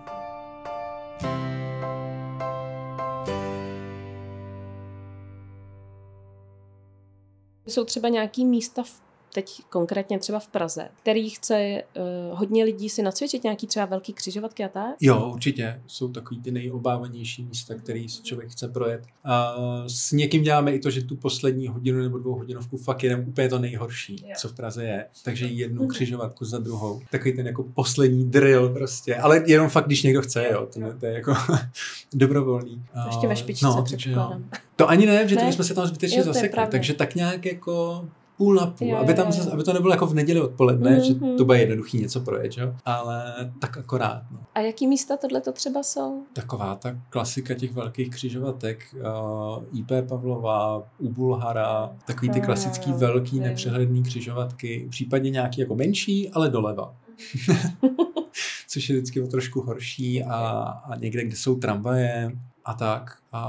Jsou 7.66 7.84
třeba 7.84 8.08
nějaký 8.08 8.44
místa 8.44 8.82
v 8.82 9.07
teď 9.38 9.62
konkrétně 9.70 10.18
třeba 10.18 10.38
v 10.38 10.48
Praze, 10.48 10.88
který 11.02 11.30
chce 11.30 11.82
uh, 12.30 12.38
hodně 12.38 12.64
lidí 12.64 12.88
si 12.88 13.02
nacvičit, 13.02 13.44
nějaký 13.44 13.66
třeba 13.66 13.84
velký 13.86 14.12
křižovatky 14.12 14.64
a 14.64 14.68
tak? 14.68 14.94
Jo, 15.00 15.30
určitě. 15.34 15.80
Jsou 15.86 16.08
takový 16.08 16.40
ty 16.42 16.50
nejobávanější 16.50 17.44
místa, 17.44 17.74
který 17.74 18.08
si 18.08 18.22
člověk 18.22 18.50
chce 18.50 18.68
projet. 18.68 19.02
A 19.24 19.54
s 19.86 20.12
někým 20.12 20.42
děláme 20.42 20.72
i 20.72 20.78
to, 20.78 20.90
že 20.90 21.02
tu 21.02 21.16
poslední 21.16 21.68
hodinu 21.68 22.02
nebo 22.02 22.18
dvou 22.18 22.34
hodinovku 22.34 22.76
fakt 22.76 23.02
jedeme 23.02 23.22
úplně 23.26 23.48
to 23.48 23.58
nejhorší, 23.58 24.24
Jo. 24.26 24.34
co 24.38 24.48
v 24.48 24.52
Praze 24.54 24.84
je. 24.84 25.06
Takže 25.24 25.46
jednu 25.46 25.80
Mhm. 25.82 25.88
křižovatku 25.90 26.44
za 26.44 26.58
druhou. 26.58 27.00
Takový 27.10 27.36
ten 27.36 27.46
jako 27.46 27.62
poslední 27.62 28.24
drill 28.30 28.68
prostě. 28.68 29.16
Ale 29.16 29.42
jenom 29.46 29.68
fakt, 29.68 29.86
když 29.86 30.02
někdo 30.02 30.22
chce, 30.22 30.48
jo. 30.52 30.66
To, 30.74 30.80
ne- 30.80 30.94
to 31.00 31.06
je 31.06 31.12
jako 31.12 31.34
dobrovolný. 32.14 32.82
Ještě 33.06 33.26
ve 33.26 33.36
špičce 33.36 33.66
no, 33.66 33.82
předpokládám. 33.82 34.44
To 34.76 34.88
ani 34.88 35.06
ne, 35.06 35.28
že 35.28 35.36
to 35.36 35.44
bychom 35.44 35.64
se 35.64 35.74
tam 35.74 35.86
zbytečně 35.86 36.18
Jo, 36.18 36.24
to 36.24 36.32
zasekli. 36.32 36.62
Takže 36.70 36.94
tak 36.94 37.14
nějak 37.14 37.46
jako 37.46 38.04
půl 38.38 38.54
na 38.54 38.66
půl, 38.66 38.88
Jo, 38.88 38.96
aby, 38.96 39.14
tam 39.14 39.26
jo. 39.32 39.44
aby 39.52 39.62
to 39.64 39.72
nebylo 39.72 39.92
jako 39.92 40.06
v 40.06 40.14
neděli 40.14 40.40
odpoledne, 40.40 41.00
že 41.04 41.14
Mhm. 41.14 41.36
to 41.36 41.44
bude 41.44 41.58
jednoduchý 41.58 41.98
něco 41.98 42.20
projet, 42.20 42.52
jo? 42.58 42.74
ale 42.84 43.24
tak 43.58 43.78
akorát. 43.78 44.22
No. 44.30 44.38
A 44.54 44.60
jaký 44.60 44.86
místa 44.86 45.16
tohle 45.16 45.40
to 45.40 45.52
třeba 45.52 45.82
jsou? 45.82 46.22
Taková 46.32 46.74
ta 46.74 46.96
klasika 47.10 47.54
těch 47.54 47.72
velkých 47.72 48.10
křižovatek, 48.10 48.84
uh, 48.94 49.78
IP 49.80 50.08
Pavlova, 50.08 50.82
u 50.98 51.08
Bulhara, 51.08 51.90
takový 52.06 52.30
ty 52.30 52.40
klasický 52.40 52.92
velký 52.92 53.40
nepřehledný 53.40 54.02
křižovatky, 54.02 54.86
případně 54.90 55.30
nějaký 55.30 55.60
jako 55.60 55.74
menší, 55.74 56.30
ale 56.30 56.48
doleva. 56.50 56.94
Což 58.68 58.88
je 58.88 58.96
vždycky 58.96 59.20
o 59.22 59.26
trošku 59.26 59.60
horší 59.60 60.24
a, 60.24 60.38
a 60.84 60.96
někde, 60.96 61.24
kde 61.24 61.36
jsou 61.36 61.56
tramvaje 61.58 62.32
a 62.68 62.74
tak. 62.74 63.18
A, 63.32 63.42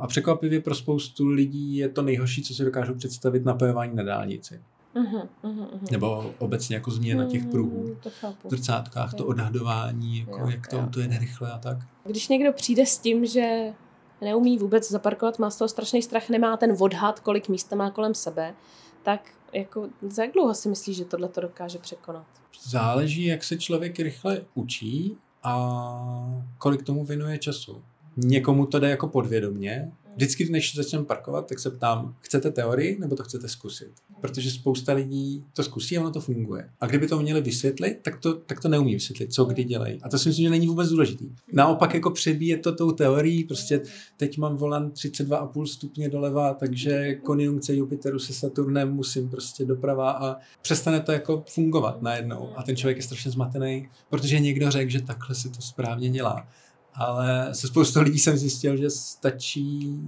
a 0.00 0.06
překvapivě 0.06 0.60
pro 0.60 0.74
spoustu 0.74 1.26
lidí 1.26 1.76
je 1.76 1.88
to 1.88 2.02
nejhorší, 2.02 2.42
co 2.42 2.54
si 2.54 2.64
dokážou 2.64 2.94
představit 2.94 3.44
napojování 3.44 3.96
na 3.96 4.02
dálnici. 4.02 4.60
Uh-huh, 4.94 5.28
uh-huh. 5.44 5.90
Nebo 5.90 6.34
obecně 6.38 6.76
jako 6.76 6.90
změna 6.90 7.24
těch 7.24 7.44
pruhů. 7.44 7.96
To 8.02 8.10
chápu. 8.10 8.48
V 8.48 8.50
zrcátkách 8.50 9.14
to 9.14 9.26
odhadování, 9.26 10.18
jako 10.18 10.38
Jo, 10.38 10.48
jak 10.48 10.66
to 10.66 10.76
jo, 10.76 10.82
auto 10.82 11.00
jede 11.00 11.18
rychle 11.18 11.52
a 11.52 11.58
tak. 11.58 11.78
Když 12.04 12.28
někdo 12.28 12.52
přijde 12.52 12.86
s 12.86 12.98
tím, 12.98 13.26
že 13.26 13.72
neumí 14.20 14.58
vůbec 14.58 14.90
zaparkovat, 14.90 15.38
má 15.38 15.50
z 15.50 15.56
toho 15.56 15.68
strašný 15.68 16.02
strach, 16.02 16.28
nemá 16.28 16.56
ten 16.56 16.76
odhad, 16.80 17.20
kolik 17.20 17.48
místa 17.48 17.76
má 17.76 17.90
kolem 17.90 18.14
sebe, 18.14 18.54
tak 19.02 19.20
jako 19.52 19.88
za 20.08 20.22
jak 20.22 20.32
dlouho 20.32 20.54
si 20.54 20.68
myslíš, 20.68 20.96
že 20.96 21.04
tohle 21.04 21.28
to 21.28 21.40
dokáže 21.40 21.78
překonat? 21.78 22.26
Záleží, 22.62 23.24
jak 23.24 23.44
se 23.44 23.58
člověk 23.58 23.98
rychle 23.98 24.42
učí 24.54 25.16
a 25.42 26.42
kolik 26.58 26.82
tomu 26.82 27.04
věnuje 27.04 27.38
času. 27.38 27.82
Někomu 28.16 28.66
to 28.66 28.78
jde 28.78 28.90
jako 28.90 29.08
podvědomně. 29.08 29.92
Vždycky, 30.16 30.50
než 30.50 30.76
začneme 30.76 31.04
parkovat, 31.04 31.46
tak 31.46 31.58
se 31.58 31.70
ptám, 31.70 32.14
chcete 32.20 32.50
teorii 32.50 32.98
nebo 33.00 33.16
to 33.16 33.22
chcete 33.22 33.48
zkusit? 33.48 33.92
Protože 34.20 34.50
spousta 34.50 34.92
lidí 34.92 35.44
to 35.52 35.62
zkusí 35.62 35.98
a 35.98 36.00
ono 36.00 36.10
to 36.10 36.20
funguje. 36.20 36.70
A 36.80 36.86
kdyby 36.86 37.06
to 37.06 37.20
měli 37.20 37.40
vysvětlit, 37.40 37.98
tak 38.02 38.16
to, 38.16 38.34
tak 38.34 38.60
to 38.60 38.68
neumí 38.68 38.94
vysvětlit, 38.94 39.32
co 39.32 39.44
kdy 39.44 39.64
dělají. 39.64 40.02
A 40.02 40.08
to 40.08 40.18
si 40.18 40.28
myslím, 40.28 40.44
že 40.44 40.50
není 40.50 40.66
vůbec 40.66 40.88
důležitý. 40.88 41.30
Naopak 41.52 41.94
jako 41.94 42.10
přebíje 42.10 42.58
to 42.58 42.74
tou 42.74 42.92
teorií, 42.92 43.44
prostě 43.44 43.82
teď 44.16 44.38
mám 44.38 44.56
volant 44.56 44.94
32,5 44.94 45.64
stupně 45.64 46.08
doleva, 46.08 46.54
takže 46.54 47.14
konjunkce 47.14 47.74
Jupiteru 47.74 48.18
se 48.18 48.32
Saturnem 48.32 48.92
musím 48.92 49.30
prostě 49.30 49.64
doprava 49.64 50.10
a 50.10 50.36
přestane 50.62 51.00
to 51.00 51.12
jako 51.12 51.44
fungovat 51.48 52.02
najednou. 52.02 52.48
A 52.56 52.62
ten 52.62 52.76
člověk 52.76 52.96
je 52.96 53.02
strašně 53.02 53.30
zmatený, 53.30 53.88
protože 54.10 54.40
někdo 54.40 54.70
řekl, 54.70 54.90
že 54.90 55.02
takhle 55.02 55.34
se 55.34 55.48
to 55.48 55.62
správně 55.62 56.10
dělá. 56.10 56.46
Ale 56.94 57.54
se 57.54 57.66
spoustou 57.66 58.00
lidí 58.00 58.18
jsem 58.18 58.36
zjistil, 58.36 58.76
že 58.76 58.90
stačí, 58.90 60.00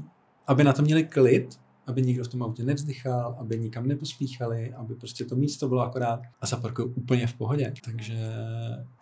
aby 0.47 0.65
na 0.65 0.73
to 0.73 0.83
měli 0.83 1.05
klid, 1.05 1.59
aby 1.87 2.03
nikdo 2.03 2.25
v 2.25 2.29
tom 2.29 2.43
autě 2.43 2.63
nevzdychal, 2.63 3.37
aby 3.39 3.59
nikam 3.59 3.87
nepospíchali, 3.87 4.73
aby 4.77 4.95
prostě 4.95 5.25
to 5.25 5.37
místo 5.37 5.69
bylo 5.69 5.81
akorát 5.81 6.21
a 6.41 6.47
zaparkují 6.47 6.89
úplně 6.95 7.27
v 7.27 7.35
pohodě. 7.35 7.73
Takže 7.85 8.15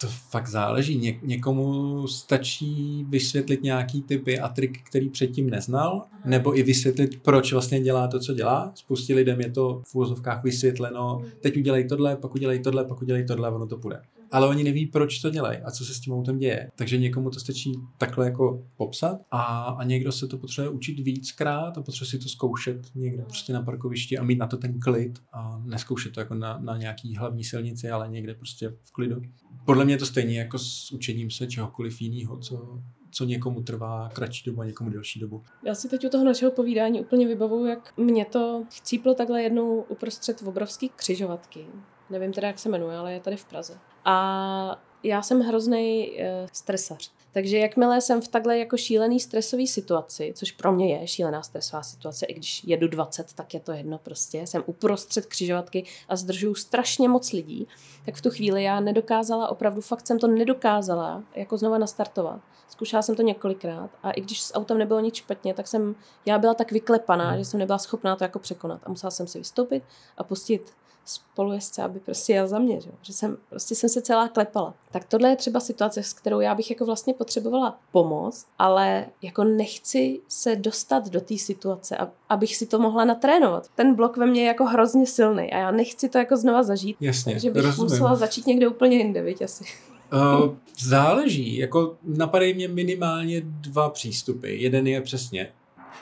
to 0.01 0.07
fakt 0.09 0.49
záleží. 0.49 0.99
Ně- 0.99 1.21
někomu 1.23 2.07
stačí 2.09 3.05
vysvětlit 3.09 3.63
nějaký 3.63 4.03
typy 4.03 4.39
a 4.39 4.49
triky, 4.49 4.83
který 4.87 5.09
předtím 5.09 5.51
neznal, 5.51 6.07
nebo 6.25 6.59
i 6.59 6.63
vysvětlit, 6.63 7.23
proč 7.23 7.53
vlastně 7.53 7.81
dělá 7.81 8.09
to, 8.09 8.21
co 8.21 8.35
dělá. 8.35 8.73
Spoustě 8.75 9.15
lidem 9.15 9.41
je 9.41 9.51
to 9.51 9.83
v 9.87 9.95
úvozovkách 9.95 10.45
vysvětleno, 10.45 11.23
teď 11.41 11.57
udělej 11.57 11.89
tohle, 11.89 12.17
pak 12.17 12.35
udělej 12.35 12.59
tohle, 12.59 12.85
pak 12.85 13.03
udělej 13.03 13.25
tohle 13.25 13.51
ono 13.51 13.67
to 13.67 13.77
půjde 13.77 14.01
ale 14.31 14.49
oni 14.49 14.65
neví, 14.65 14.87
proč 14.87 15.19
to 15.19 15.31
dělají 15.31 15.59
a 15.59 15.71
co 15.71 15.85
se 15.85 15.95
s 15.95 16.01
tím 16.01 16.13
autem 16.13 16.39
děje. 16.39 16.71
Takže 16.77 16.99
někomu 16.99 17.31
to 17.31 17.41
stačí 17.41 17.73
takhle 17.99 18.27
jako 18.27 18.65
popsat 18.77 19.21
a, 19.31 19.43
a 19.65 19.85
někdo 19.85 20.13
se 20.13 20.27
to 20.27 20.39
potřebuje 20.39 20.71
učit 20.71 20.99
víckrát 21.01 21.79
a 21.79 21.83
potřebuje 21.83 22.11
si 22.11 22.19
to 22.19 22.29
zkoušet 22.29 22.81
někde 22.95 23.23
prostě 23.23 23.53
na 23.53 23.63
parkovišti 23.63 24.19
a 24.19 24.23
mít 24.23 24.39
na 24.39 24.47
to 24.47 24.57
ten 24.57 24.81
klid 24.81 25.19
a 25.33 25.63
neskoušet 25.65 26.13
to 26.13 26.21
jako 26.21 26.35
na, 26.35 26.59
na 26.59 26.77
nějaký 26.77 27.17
hlavní 27.17 27.45
silnici, 27.45 27.91
ale 27.91 28.09
někde 28.09 28.35
prostě 28.35 28.69
v 28.85 28.93
klidu. 28.93 29.23
Podle 29.67 29.85
mě 29.85 29.95
je 29.95 29.99
to 29.99 30.07
stejně 30.07 30.39
jako 30.39 30.59
s 30.59 30.93
učením 30.93 31.31
se 31.31 31.47
čehokoliv 31.47 32.01
jiného, 32.01 32.39
co, 32.39 32.83
co 33.11 33.25
někomu 33.25 33.63
trvá 33.63 34.09
kratší 34.09 34.51
dobu 34.51 34.61
a 34.61 34.65
někomu 34.65 34.91
delší 34.91 35.21
dobu. 35.21 35.43
Já 35.67 35.75
si 35.75 35.89
teď 35.89 36.07
u 36.07 36.09
toho 36.09 36.25
našeho 36.25 36.53
povídání 36.53 37.01
úplně 37.01 37.29
vybavuju, 37.29 37.67
jak 37.67 37.99
mě 37.99 38.25
to 38.25 38.65
chcíplo 38.71 39.15
takhle 39.15 39.43
jednou 39.43 39.81
uprostřed 39.81 40.43
obrovský 40.47 40.89
křižovatky. 40.97 41.67
Nevím 42.11 42.33
teda, 42.33 42.49
jak 42.49 42.59
se 42.59 42.69
jmenuje, 42.69 42.97
ale 42.97 43.13
je 43.13 43.21
tady 43.21 43.37
v 43.37 43.45
Praze. 43.45 43.79
A 44.05 44.81
já 45.03 45.23
jsem 45.23 45.41
hrozný 45.41 46.21
e, 46.21 46.47
stresař. 46.53 47.11
Takže 47.33 47.59
jakmile 47.59 48.01
jsem 48.01 48.21
v 48.21 48.29
takhle 48.29 48.59
jako 48.59 48.77
šílený 48.77 49.21
stresový 49.21 49.67
situaci, 49.67 50.33
což 50.37 50.53
pro 50.53 50.73
mě 50.73 50.97
je 50.97 51.07
šílená 51.07 51.43
stresová 51.43 51.83
situace, 51.83 52.27
i 52.27 52.35
když 52.35 52.65
jedu 52.65 52.89
20, 52.89 53.33
tak 53.33 53.55
je 53.55 53.61
to 53.61 53.73
jedno 53.73 53.99
prostě, 53.99 54.47
jsem 54.47 54.63
uprostřed 54.67 55.27
křižovatky 55.27 55.85
a 56.09 56.17
zdržuju 56.17 56.55
strašně 56.55 57.09
moc 57.09 57.33
lidí, 57.33 57.69
tak 58.07 58.15
v 58.15 58.23
tu 58.23 58.31
chvíli 58.31 58.63
já 58.63 58.81
nedokázala, 58.81 59.49
opravdu 59.49 59.81
fakt 59.81 60.07
jsem 60.07 60.19
to 60.19 60.27
nedokázala 60.27 61.23
jako 61.35 61.57
znova 61.57 61.79
nastartovat. 61.79 62.41
Zkoušela 62.69 63.03
jsem 63.03 63.15
to 63.15 63.23
několikrát 63.23 63.91
a 64.03 64.11
i 64.11 64.21
když 64.21 64.43
s 64.43 64.55
autem 64.55 64.79
nebylo 64.79 65.01
nic 65.01 65.15
špatně, 65.15 65.55
tak 65.55 65.69
jsem, 65.69 65.95
já 66.27 66.39
byla 66.39 66.55
tak 66.55 66.73
vyklepaná, 66.73 67.39
že 67.39 67.45
jsem 67.45 67.61
nebyla 67.61 67.79
schopná 67.79 68.17
to 68.17 68.25
jako 68.25 68.39
překonat 68.39 68.81
a 68.85 68.89
musela 68.89 69.11
jsem 69.11 69.27
si 69.27 69.39
vystoupit 69.39 69.83
a 70.17 70.25
pustit 70.25 70.73
spolujezdce, 71.11 71.83
aby 71.83 72.01
prostě 72.01 72.33
jel 72.33 72.49
za 72.49 72.59
mě, 72.59 72.81
že, 72.81 72.91
že 73.03 73.13
jsem, 73.13 73.37
prostě 73.51 73.75
jsem 73.75 73.89
se 73.91 74.03
celá 74.03 74.29
klepala. 74.29 74.75
Tak 74.91 75.05
tohle 75.05 75.29
je 75.29 75.37
třeba 75.37 75.61
situace, 75.61 76.03
s 76.03 76.13
kterou 76.13 76.41
já 76.41 76.55
bych 76.55 76.71
jako 76.71 76.87
vlastně 76.87 77.15
potřebovala 77.15 77.79
pomoct, 77.93 78.47
ale 78.59 79.07
jako 79.23 79.45
nechci 79.45 80.21
se 80.29 80.57
dostat 80.57 81.09
do 81.09 81.21
té 81.21 81.39
situace, 81.39 81.97
ab- 81.97 82.11
abych 82.29 82.57
si 82.57 82.67
to 82.67 82.79
mohla 82.79 83.05
natrénovat. 83.05 83.69
Ten 83.75 83.95
blok 83.95 84.17
ve 84.17 84.27
mně 84.27 84.41
je 84.41 84.47
jako 84.47 84.65
hrozně 84.65 85.07
silný 85.07 85.53
a 85.53 85.59
já 85.59 85.71
nechci 85.71 86.09
to 86.09 86.19
jako 86.19 86.37
znova 86.37 86.63
zažít, 86.63 86.97
Jasně, 87.01 87.33
takže 87.33 87.51
bych 87.51 87.65
rozumím. 87.65 87.91
musela 87.93 88.15
začít 88.15 88.47
někde 88.47 88.69
úplně 88.69 88.97
jinde, 88.97 89.23
viď 89.23 89.43
asi. 89.43 89.65
Uh, 90.13 90.55
záleží, 90.79 91.57
jako 91.59 91.97
napadají 92.03 92.55
mě 92.55 92.69
minimálně 92.69 93.41
dva 93.45 93.91
přístupy. 93.91 94.63
Jeden 94.63 94.87
je 94.87 95.01
přesně, 95.01 95.53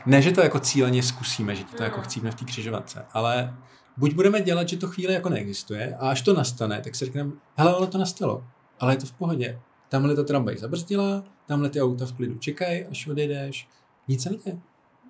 ne, 0.07 0.23
že 0.23 0.33
to 0.33 0.41
jako 0.41 0.61
cíleně 0.61 1.03
zkusíme, 1.03 1.55
že 1.55 1.65
ti 1.65 1.77
to 1.77 1.83
jako 1.83 2.01
chcíme 2.01 2.31
v 2.31 2.35
té 2.35 2.45
křižovatce, 2.45 3.07
ale 3.13 3.55
buď 3.99 4.15
budeme 4.15 4.41
dělat, 4.41 4.69
že 4.69 4.77
to 4.77 4.87
chvíli 4.89 5.13
jako 5.15 5.29
neexistuje 5.29 5.97
a 6.01 6.11
až 6.11 6.23
to 6.23 6.35
nastane, 6.35 6.81
tak 6.85 6.95
si 6.95 7.05
řekneme, 7.05 7.33
hele, 7.57 7.77
ono 7.77 7.87
to 7.87 7.99
nastalo, 7.99 8.45
ale 8.81 8.93
je 8.93 8.97
to 8.97 9.07
v 9.07 9.13
pohodě. 9.13 9.61
Tamhle 9.89 10.17
ta 10.17 10.23
tramvaj 10.23 10.57
zabrzdila, 10.59 11.25
tamhle 11.47 11.71
ty 11.71 11.83
auta 11.83 12.07
v 12.07 12.13
klidu 12.13 12.39
čekají, 12.39 12.85
až 12.85 13.07
odejdeš, 13.07 13.69
nic 14.09 14.23
se 14.23 14.31
neděje. 14.31 14.59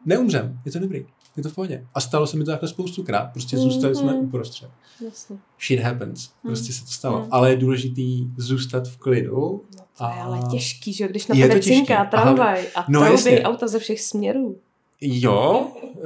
Neumřem, 0.07 0.61
je 0.65 0.73
to 0.73 0.79
dobrý, 0.79 1.07
je 1.37 1.43
to 1.43 1.49
v 1.49 1.55
pohodě. 1.55 1.87
A 1.95 2.01
stalo 2.01 2.27
se 2.27 2.37
mi 2.37 2.45
to 2.45 2.51
takhle 2.51 2.69
spoustukrát, 2.69 3.33
prostě 3.33 3.57
zůstali 3.59 3.95
jsme 3.95 4.13
Mhm. 4.13 4.21
uprostřed. 4.27 4.71
Jasně. 5.05 5.37
Shit 5.67 5.81
happens, 5.81 6.21
Hmm. 6.29 6.33
prostě 6.53 6.73
se 6.73 6.81
to 6.85 6.91
stalo. 6.91 7.19
Hmm. 7.21 7.29
Ale 7.31 7.51
je 7.51 7.57
důležitý 7.57 8.27
zůstat 8.37 8.89
v 8.89 8.97
klidu, 8.97 9.65
No 9.77 9.85
to 9.99 10.05
je 10.05 10.11
A- 10.11 10.23
ale 10.25 10.41
těžký, 10.51 10.93
že 10.93 11.09
když 11.09 11.27
na 11.27 11.35
tebe 11.37 11.61
cinká 11.61 11.97
A 11.99 12.05
tramvaj 12.05 12.67
a 12.77 12.85
no 12.89 13.01
auta 13.45 13.69
ze 13.69 13.79
všech 13.79 14.01
směrů. 14.01 14.59
Jo, 15.01 15.67
uh, 15.83 16.05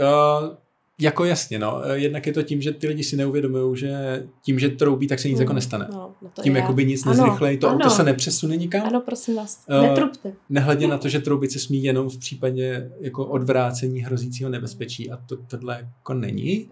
jako 1.03 1.25
jasně, 1.25 1.59
no. 1.59 1.83
Eh, 1.85 1.99
Jednak 1.99 2.27
je 2.27 2.33
to 2.33 2.43
tím, 2.43 2.63
že 2.63 2.73
ty 2.73 2.87
lidi 2.89 3.05
si 3.05 3.17
neuvědomují, 3.17 3.77
že 3.77 4.23
tím, 4.43 4.59
že 4.59 4.69
troubí, 4.69 5.07
tak 5.07 5.19
se 5.19 5.29
nic 5.29 5.37
Hmm. 5.39 5.43
jako 5.43 5.53
nestane. 5.53 5.89
No, 5.93 6.15
no 6.23 6.29
to 6.35 6.43
Tím 6.43 6.57
je. 6.57 6.61
jakoby 6.63 6.85
nic 6.85 7.05
nezrychlejí, 7.05 7.59
to 7.59 7.69
auto 7.69 7.83
ano. 7.85 7.91
se 7.91 8.05
nepřesune 8.05 8.57
nikam. 8.57 8.87
Ano, 8.87 9.01
prosím 9.01 9.37
vás, 9.37 9.65
Eh, 9.69 9.83
netrubte. 9.89 10.33
Nehledě 10.49 10.87
na 10.89 10.99
to, 10.99 11.09
že 11.09 11.21
troubit 11.21 11.53
se 11.53 11.59
smí 11.59 11.85
jenom 11.85 12.09
v 12.11 12.19
případě 12.19 12.91
jako 13.01 13.27
odvrácení 13.27 14.01
hrozícího 14.01 14.51
nebezpečí 14.51 15.11
a 15.11 15.17
to, 15.17 15.37
tohle 15.37 15.75
jako 15.99 16.15
není. 16.15 16.69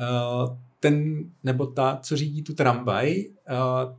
Uh, 0.00 0.56
ten 0.80 1.24
nebo 1.44 1.66
ta, 1.66 1.98
co 2.02 2.16
řídí 2.16 2.42
tu 2.42 2.54
tramvaj, 2.54 3.24
uh, 3.50 3.56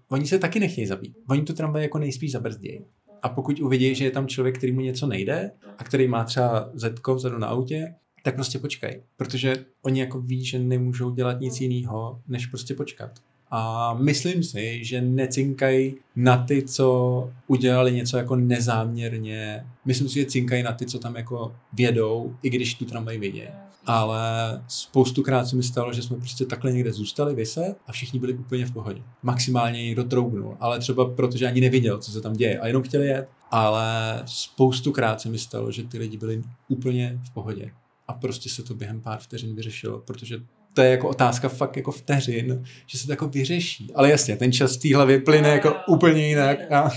oni 0.10 0.28
se 0.28 0.40
taky 0.40 0.60
nechtějí 0.60 0.88
zabít. 0.88 1.18
Oni 1.30 1.42
tu 1.42 1.54
tramvaj 1.54 1.82
jako 1.84 1.98
nejspíš 2.00 2.32
zabrzdějí. 2.32 2.82
A 3.22 3.30
pokud 3.30 3.60
uvidí, 3.60 3.96
že 3.96 4.06
je 4.06 4.12
tam 4.12 4.28
člověk, 4.28 4.58
který 4.58 4.72
mu 4.72 4.82
něco 4.82 5.08
nejde 5.08 5.52
a 5.78 5.84
který 5.84 6.08
má 6.08 6.24
třeba 6.24 6.70
zetko 6.74 7.16
vzadu 7.16 7.38
na 7.38 7.48
autě, 7.48 7.94
tak 8.24 8.36
prostě 8.36 8.60
počkej. 8.60 9.02
Protože 9.18 9.66
oni 9.82 10.00
jako 10.00 10.22
ví, 10.22 10.46
že 10.46 10.60
nemůžou 10.60 11.12
dělat 11.12 11.40
nic 11.40 11.62
jiného, 11.62 12.22
než 12.28 12.46
prostě 12.46 12.74
počkat. 12.74 13.12
A 13.56 13.94
myslím 13.94 14.44
si, 14.44 14.84
že 14.84 15.02
necinkají 15.02 15.96
na 16.16 16.38
ty, 16.38 16.64
co 16.64 17.30
udělali 17.48 17.92
něco 17.92 18.18
jako 18.18 18.36
nezáměrně. 18.36 19.66
Myslím 19.86 20.10
si, 20.10 20.14
že 20.20 20.26
cinkají 20.26 20.64
na 20.64 20.72
ty, 20.72 20.86
co 20.86 21.00
tam 21.00 21.16
jako 21.16 21.56
vědou, 21.74 22.36
i 22.44 22.50
když 22.50 22.74
tu 22.74 22.86
tramvaj 22.86 23.18
vidí. 23.18 23.44
Ale 23.86 24.22
spoustukrát 24.68 25.48
se 25.48 25.56
mi 25.56 25.64
stalo, 25.64 25.94
že 25.94 26.02
jsme 26.02 26.18
prostě 26.18 26.46
takhle 26.46 26.72
někde 26.72 26.94
zůstali 26.94 27.36
vyset 27.36 27.76
a 27.88 27.92
všichni 27.92 28.20
byli 28.20 28.34
úplně 28.34 28.66
v 28.66 28.72
pohodě. 28.72 29.02
Maximálně 29.24 29.84
někdo 29.84 30.04
troubnul, 30.04 30.58
ale 30.60 30.80
třeba 30.80 31.10
protože 31.10 31.48
ani 31.48 31.62
neviděl, 31.62 31.98
co 31.98 32.12
se 32.12 32.22
tam 32.22 32.34
děje 32.34 32.60
a 32.60 32.68
jenom 32.68 32.84
chtěli 32.84 33.08
jet. 33.08 33.30
Ale 33.52 34.22
spoustukrát 34.26 35.22
se 35.22 35.30
mi 35.30 35.38
stalo, 35.38 35.72
že 35.72 35.84
ty 35.84 35.98
lidi 35.98 36.18
byli 36.18 36.42
úplně 36.68 37.20
v 37.24 37.34
pohodě. 37.34 37.72
A 38.14 38.16
prostě 38.16 38.50
se 38.50 38.64
to 38.64 38.74
během 38.74 39.02
pár 39.02 39.20
vteřin 39.20 39.56
vyřešilo, 39.56 40.00
protože 40.00 40.38
to 40.74 40.82
je 40.82 40.92
jako 40.92 41.10
otázka 41.10 41.50
fakt 41.50 41.78
jako 41.78 41.92
vteřin, 41.92 42.64
že 42.88 42.98
se 42.98 43.06
to 43.06 43.12
jako 43.12 43.28
vyřeší. 43.28 43.92
Ale 43.96 44.10
jasně, 44.10 44.38
ten 44.38 44.52
čas 44.52 44.76
v 44.76 44.82
té 44.82 44.96
hlavě 44.96 45.20
plyne 45.20 45.50
jako 45.50 45.76
úplně 45.88 46.28
jinak. 46.28 46.72
A, 46.72 46.90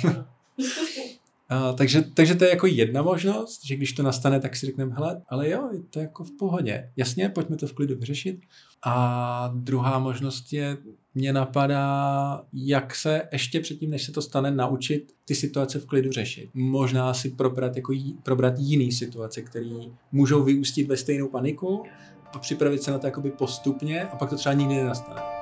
Uh, 1.52 1.76
takže, 1.76 2.02
takže 2.02 2.34
to 2.34 2.44
je 2.44 2.50
jako 2.50 2.66
jedna 2.66 3.02
možnost, 3.02 3.60
že 3.66 3.76
když 3.76 3.92
to 3.92 4.02
nastane, 4.02 4.40
tak 4.40 4.56
si 4.56 4.66
řekneme, 4.66 4.94
hele, 4.94 5.22
ale 5.28 5.50
jo, 5.50 5.68
je 5.72 5.80
to 5.90 6.00
jako 6.00 6.24
v 6.24 6.30
pohodě. 6.38 6.90
Jasně, 6.96 7.28
pojďme 7.28 7.56
to 7.56 7.66
v 7.66 7.72
klidu 7.72 7.96
vyřešit. 7.96 8.40
A 8.84 9.52
druhá 9.54 9.98
možnost 9.98 10.52
je, 10.52 10.76
mě 11.14 11.32
napadá, 11.32 12.42
jak 12.52 12.94
se 12.94 13.22
ještě 13.32 13.60
předtím, 13.60 13.90
než 13.90 14.02
se 14.04 14.12
to 14.12 14.22
stane, 14.22 14.50
naučit 14.50 15.12
ty 15.24 15.34
situace 15.34 15.78
v 15.78 15.86
klidu 15.86 16.12
řešit. 16.12 16.50
Možná 16.54 17.14
si 17.14 17.30
probrat, 17.30 17.76
jako 17.76 17.92
jí, 17.92 18.18
probrat 18.22 18.54
jiný 18.58 18.92
situace, 18.92 19.42
které 19.42 19.70
můžou 20.12 20.44
vyústit 20.44 20.88
ve 20.88 20.96
stejnou 20.96 21.28
paniku 21.28 21.82
a 22.34 22.38
připravit 22.38 22.82
se 22.82 22.90
na 22.90 22.98
to 22.98 23.06
jakoby 23.06 23.30
postupně 23.30 24.04
a 24.04 24.16
pak 24.16 24.30
to 24.30 24.36
třeba 24.36 24.52
nikdy 24.52 24.74
nenastane. 24.74 25.35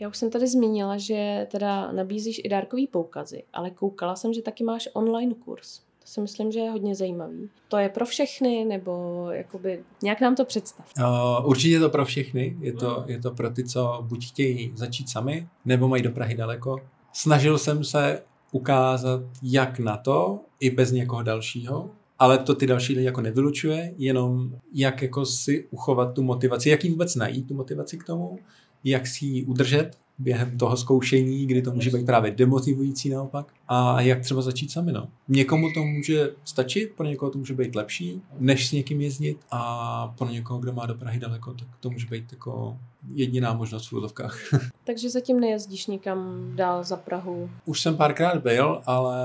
Já 0.00 0.08
už 0.08 0.16
jsem 0.16 0.30
tady 0.30 0.46
zmínila, 0.46 0.98
že 0.98 1.46
teda 1.50 1.92
nabízíš 1.92 2.40
i 2.44 2.48
dárkový 2.48 2.86
poukazy, 2.86 3.42
ale 3.52 3.70
koukala 3.70 4.16
jsem, 4.16 4.32
že 4.32 4.42
taky 4.42 4.64
máš 4.64 4.88
online 4.92 5.34
kurz. 5.34 5.78
To 5.78 6.06
si 6.06 6.20
myslím, 6.20 6.52
že 6.52 6.60
je 6.60 6.70
hodně 6.70 6.94
zajímavý. 6.94 7.48
To 7.68 7.76
je 7.76 7.88
pro 7.88 8.06
všechny, 8.06 8.64
nebo 8.64 9.26
jakoby 9.30 9.84
nějak 10.02 10.20
nám 10.20 10.34
to 10.34 10.44
představ. 10.44 10.92
Uh, 10.98 11.48
určitě 11.48 11.80
to 11.80 11.90
pro 11.90 12.04
všechny. 12.04 12.56
Je 12.60 12.72
to, 12.72 13.04
je 13.06 13.18
to 13.18 13.30
pro 13.30 13.50
ty, 13.50 13.64
co 13.64 14.04
buď 14.08 14.28
chtějí 14.28 14.72
začít 14.74 15.08
sami, 15.08 15.48
nebo 15.64 15.88
mají 15.88 16.02
do 16.02 16.10
Prahy 16.10 16.34
daleko. 16.34 16.76
Snažil 17.12 17.58
jsem 17.58 17.84
se 17.84 18.22
ukázat, 18.52 19.20
jak 19.42 19.78
na 19.78 19.96
to, 19.96 20.40
i 20.60 20.70
bez 20.70 20.92
někoho 20.92 21.22
dalšího, 21.22 21.90
ale 22.18 22.38
to 22.38 22.54
ty 22.54 22.66
další 22.66 22.94
lidi 22.94 23.06
jako 23.06 23.20
nevylučuje, 23.20 23.94
jenom 23.98 24.50
jak 24.74 25.02
jako 25.02 25.26
si 25.26 25.68
uchovat 25.70 26.14
tu 26.14 26.22
motivaci, 26.22 26.68
jak 26.68 26.84
ji 26.84 26.90
vůbec 26.90 27.16
najít, 27.16 27.48
tu 27.48 27.54
motivaci 27.54 27.98
k 27.98 28.04
tomu, 28.04 28.38
jak 28.84 29.06
si 29.06 29.26
ji 29.26 29.44
udržet 29.44 29.90
během 30.18 30.58
toho 30.58 30.76
zkoušení, 30.76 31.46
kdy 31.46 31.62
to 31.62 31.72
může 31.72 31.90
být 31.90 32.06
právě 32.06 32.30
demotivující 32.30 33.08
naopak 33.08 33.52
a 33.72 34.00
jak 34.00 34.20
třeba 34.20 34.42
začít 34.42 34.70
sami. 34.70 34.92
No. 34.92 35.08
Někomu 35.28 35.72
to 35.72 35.84
může 35.84 36.30
stačit, 36.44 36.92
pro 36.96 37.06
někoho 37.06 37.30
to 37.30 37.38
může 37.38 37.54
být 37.54 37.74
lepší, 37.74 38.22
než 38.38 38.68
s 38.68 38.72
někým 38.72 39.00
jezdit 39.00 39.38
a 39.50 40.14
pro 40.18 40.28
někoho, 40.28 40.60
kdo 40.60 40.72
má 40.72 40.86
do 40.86 40.94
Prahy 40.94 41.20
daleko, 41.20 41.54
tak 41.54 41.68
to 41.80 41.90
může 41.90 42.06
být 42.06 42.32
jako 42.32 42.78
jediná 43.14 43.52
možnost 43.52 43.86
v 43.86 43.92
úzovkách. 43.92 44.38
Takže 44.84 45.10
zatím 45.10 45.40
nejezdíš 45.40 45.86
nikam 45.86 46.50
dál 46.56 46.84
za 46.84 46.96
Prahu. 46.96 47.50
Už 47.64 47.80
jsem 47.80 47.96
párkrát 47.96 48.42
byl, 48.42 48.82
ale 48.86 49.16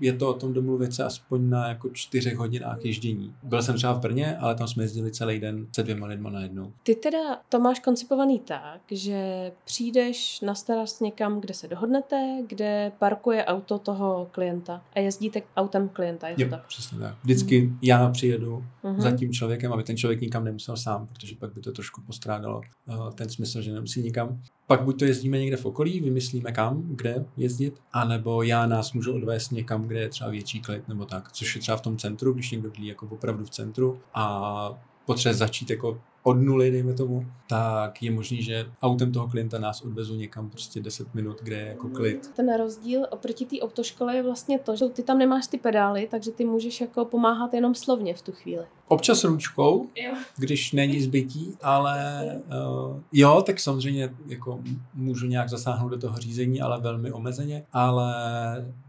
je 0.00 0.12
to 0.12 0.28
o 0.28 0.34
tom 0.34 0.52
domluvit 0.52 0.94
se 0.94 1.04
aspoň 1.04 1.50
na 1.50 1.68
jako 1.68 1.88
čtyřech 1.90 2.36
hodinách 2.36 2.84
ježdění. 2.84 3.34
Byl 3.42 3.62
jsem 3.62 3.74
třeba 3.74 3.92
v 3.92 4.00
Brně, 4.00 4.36
ale 4.36 4.54
tam 4.54 4.68
jsme 4.68 4.84
jezdili 4.84 5.10
celý 5.10 5.40
den 5.40 5.66
se 5.74 5.82
dvěma 5.82 6.06
lidma 6.06 6.30
najednou. 6.30 6.72
Ty 6.82 6.94
teda 6.94 7.18
to 7.48 7.60
máš 7.60 7.80
koncipovaný 7.80 8.38
tak, 8.38 8.80
že 8.90 9.52
přijdeš 9.64 10.40
na 10.40 10.54
starost 10.54 11.00
někam, 11.00 11.40
kde 11.40 11.54
se 11.54 11.68
dohodnete, 11.68 12.38
kde 12.46 12.92
parkuje 12.98 13.44
auto 13.44 13.61
toho 13.78 14.28
klienta 14.30 14.82
a 14.94 15.00
jezdíte 15.00 15.42
autem 15.56 15.88
klienta, 15.88 16.28
je 16.28 16.34
to 16.36 16.42
Jo, 16.42 16.48
tak? 16.50 16.66
přesně 16.66 16.98
tak. 16.98 17.14
Vždycky 17.22 17.72
já 17.82 18.10
přijedu 18.10 18.64
Mhm. 18.82 19.00
za 19.00 19.10
tím 19.10 19.32
člověkem, 19.32 19.72
aby 19.72 19.82
ten 19.82 19.96
člověk 19.96 20.20
nikam 20.20 20.44
nemusel 20.44 20.76
sám, 20.76 21.06
protože 21.06 21.36
pak 21.36 21.54
by 21.54 21.60
to 21.60 21.72
trošku 21.72 22.00
postrádalo 22.00 22.60
uh, 22.86 23.10
ten 23.10 23.28
smysl, 23.28 23.62
že 23.62 23.72
nemusí 23.72 24.02
nikam. 24.02 24.40
Pak 24.66 24.82
buď 24.82 24.98
to 24.98 25.04
jezdíme 25.04 25.38
někde 25.38 25.56
v 25.56 25.64
okolí, 25.66 26.00
vymyslíme 26.00 26.52
kam, 26.52 26.82
kde 26.86 27.24
jezdit, 27.36 27.74
anebo 27.92 28.42
já 28.42 28.66
nás 28.66 28.92
můžu 28.92 29.14
odvést 29.14 29.50
někam, 29.50 29.88
kde 29.88 30.00
je 30.00 30.08
třeba 30.08 30.30
větší 30.30 30.60
klid 30.60 30.88
nebo 30.88 31.04
tak, 31.04 31.32
což 31.32 31.54
je 31.54 31.60
třeba 31.60 31.76
v 31.76 31.80
tom 31.80 31.96
centru, 31.96 32.32
když 32.32 32.50
někdo 32.50 32.70
bydlí 32.70 32.86
jako 32.86 33.06
opravdu 33.10 33.44
v 33.44 33.50
centru 33.50 34.00
a 34.14 34.80
potřebuje 35.06 35.34
začít 35.34 35.70
jako 35.70 36.00
od 36.22 36.34
nuly, 36.34 36.70
dejme 36.70 36.94
tomu, 36.94 37.26
tak 37.48 38.02
je 38.02 38.10
možný, 38.10 38.42
že 38.42 38.66
autem 38.82 39.12
toho 39.12 39.28
klienta 39.28 39.58
nás 39.58 39.82
odvezu 39.82 40.14
někam 40.14 40.50
prostě 40.50 40.80
10 40.80 41.14
minut, 41.14 41.38
kde 41.42 41.56
je 41.56 41.66
jako 41.66 41.88
klid. 41.88 42.30
Ten 42.36 42.56
rozdíl 42.56 43.06
oproti 43.10 43.46
té 43.46 43.60
autoškole 43.60 44.16
je 44.16 44.22
vlastně 44.22 44.58
to, 44.58 44.76
že 44.76 44.88
ty 44.88 45.02
tam 45.02 45.18
nemáš 45.18 45.46
ty 45.46 45.58
pedály, 45.58 46.08
takže 46.10 46.30
ty 46.30 46.44
můžeš 46.44 46.80
jako 46.80 47.04
pomáhat 47.04 47.54
jenom 47.54 47.74
slovně 47.74 48.14
v 48.14 48.22
tu 48.22 48.32
chvíli. 48.32 48.64
Občas 48.92 49.24
ručkou, 49.24 49.88
Jo. 49.96 50.12
když 50.36 50.72
není 50.72 51.02
zbytí, 51.02 51.56
ale 51.62 52.24
uh, 52.34 53.00
jo, 53.12 53.42
tak 53.46 53.60
samozřejmě 53.60 54.14
jako 54.26 54.60
můžu 54.94 55.26
nějak 55.26 55.48
zasáhnout 55.48 55.88
do 55.88 55.98
toho 55.98 56.16
řízení, 56.18 56.60
ale 56.60 56.80
velmi 56.80 57.12
omezeně, 57.12 57.64
ale 57.72 58.14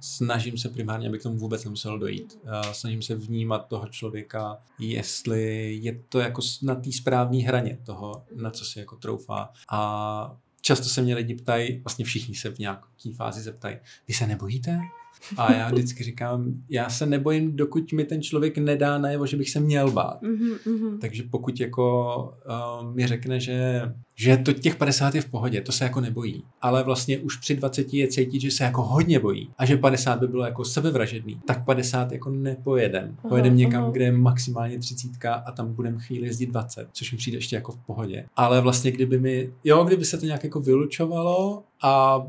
snažím 0.02 0.58
se 0.58 0.70
primárně, 0.70 1.08
aby 1.08 1.20
k 1.20 1.24
tomu 1.24 1.38
vůbec 1.38 1.64
nemuselo 1.64 1.98
dojít. 1.98 2.40
Uh, 2.44 2.72
snažím 2.72 3.02
se 3.02 3.16
vnímat 3.16 3.68
toho 3.68 3.88
člověka, 3.88 4.58
jestli 4.80 5.74
je 5.82 6.00
to 6.10 6.20
jako 6.20 6.42
na 6.62 6.76
té 6.76 6.92
správné 6.92 7.38
hraně 7.38 7.78
toho, 7.86 8.24
na 8.36 8.52
co 8.52 8.66
si 8.66 8.80
jako 8.80 8.96
troufá. 8.96 9.50
A 9.72 10.36
často 10.62 10.90
se 10.90 11.02
mě 11.02 11.16
lidi 11.16 11.36
ptají, 11.36 11.80
vlastně 11.84 12.06
všichni 12.06 12.36
se 12.36 12.50
v 12.50 12.60
nějaké 12.60 13.14
fázi 13.16 13.42
zeptají, 13.42 13.78
vy 14.08 14.14
se 14.14 14.28
nebojíte? 14.28 14.80
A 15.38 15.54
já 15.54 15.70
vždycky 15.70 16.04
říkám, 16.04 16.54
já 16.70 16.90
se 16.90 17.06
nebojím, 17.06 17.56
dokud 17.56 17.92
mi 17.94 18.04
ten 18.04 18.22
člověk 18.22 18.58
nedá 18.58 18.98
najevo, 18.98 19.26
že 19.26 19.38
bych 19.38 19.50
se 19.50 19.60
měl 19.60 19.92
bát. 19.92 20.22
Mhm, 20.22 20.56
mhm. 20.66 21.00
Takže 21.00 21.24
pokud 21.32 21.60
jako 21.60 22.14
um, 22.82 22.96
mi 22.96 23.08
řekne, 23.08 23.40
že, 23.40 23.82
že 24.16 24.38
to 24.38 24.54
těch 24.54 24.76
50 24.76 25.16
je 25.16 25.22
v 25.22 25.30
pohodě, 25.30 25.62
to 25.62 25.72
se 25.72 25.84
jako 25.84 26.02
nebojí, 26.02 26.44
ale 26.62 26.84
vlastně 26.84 27.20
už 27.20 27.38
při 27.38 27.56
20 27.56 27.94
je 27.94 28.08
cítit, 28.08 28.42
že 28.42 28.52
se 28.52 28.64
jako 28.64 28.84
hodně 28.84 29.20
bojí 29.20 29.50
a 29.58 29.66
že 29.66 29.78
50 29.78 30.20
by 30.20 30.28
bylo 30.28 30.46
jako 30.46 30.66
sebevražedný, 30.66 31.42
tak 31.48 31.66
50 31.66 32.12
jako 32.12 32.30
nepojedem. 32.30 33.18
Pojedem 33.30 33.56
někam, 33.56 33.84
aha. 33.84 33.92
kde 33.92 34.06
je 34.06 34.12
maximálně 34.12 34.80
30 34.80 35.12
a 35.46 35.52
tam 35.52 35.74
budeme 35.74 36.00
chvíli 36.00 36.28
jezdit 36.28 36.46
20, 36.46 36.88
což 36.92 37.12
mi 37.12 37.18
přijde 37.18 37.38
ještě 37.38 37.56
jako 37.56 37.72
v 37.72 37.78
pohodě. 37.78 38.26
Ale 38.36 38.62
vlastně 38.62 38.92
kdyby 38.92 39.20
mi, 39.20 39.54
jo, 39.64 39.84
kdyby 39.84 40.06
se 40.06 40.18
to 40.18 40.26
nějak 40.26 40.44
jako 40.44 40.60
vylučovalo 40.60 41.64
a 41.82 42.22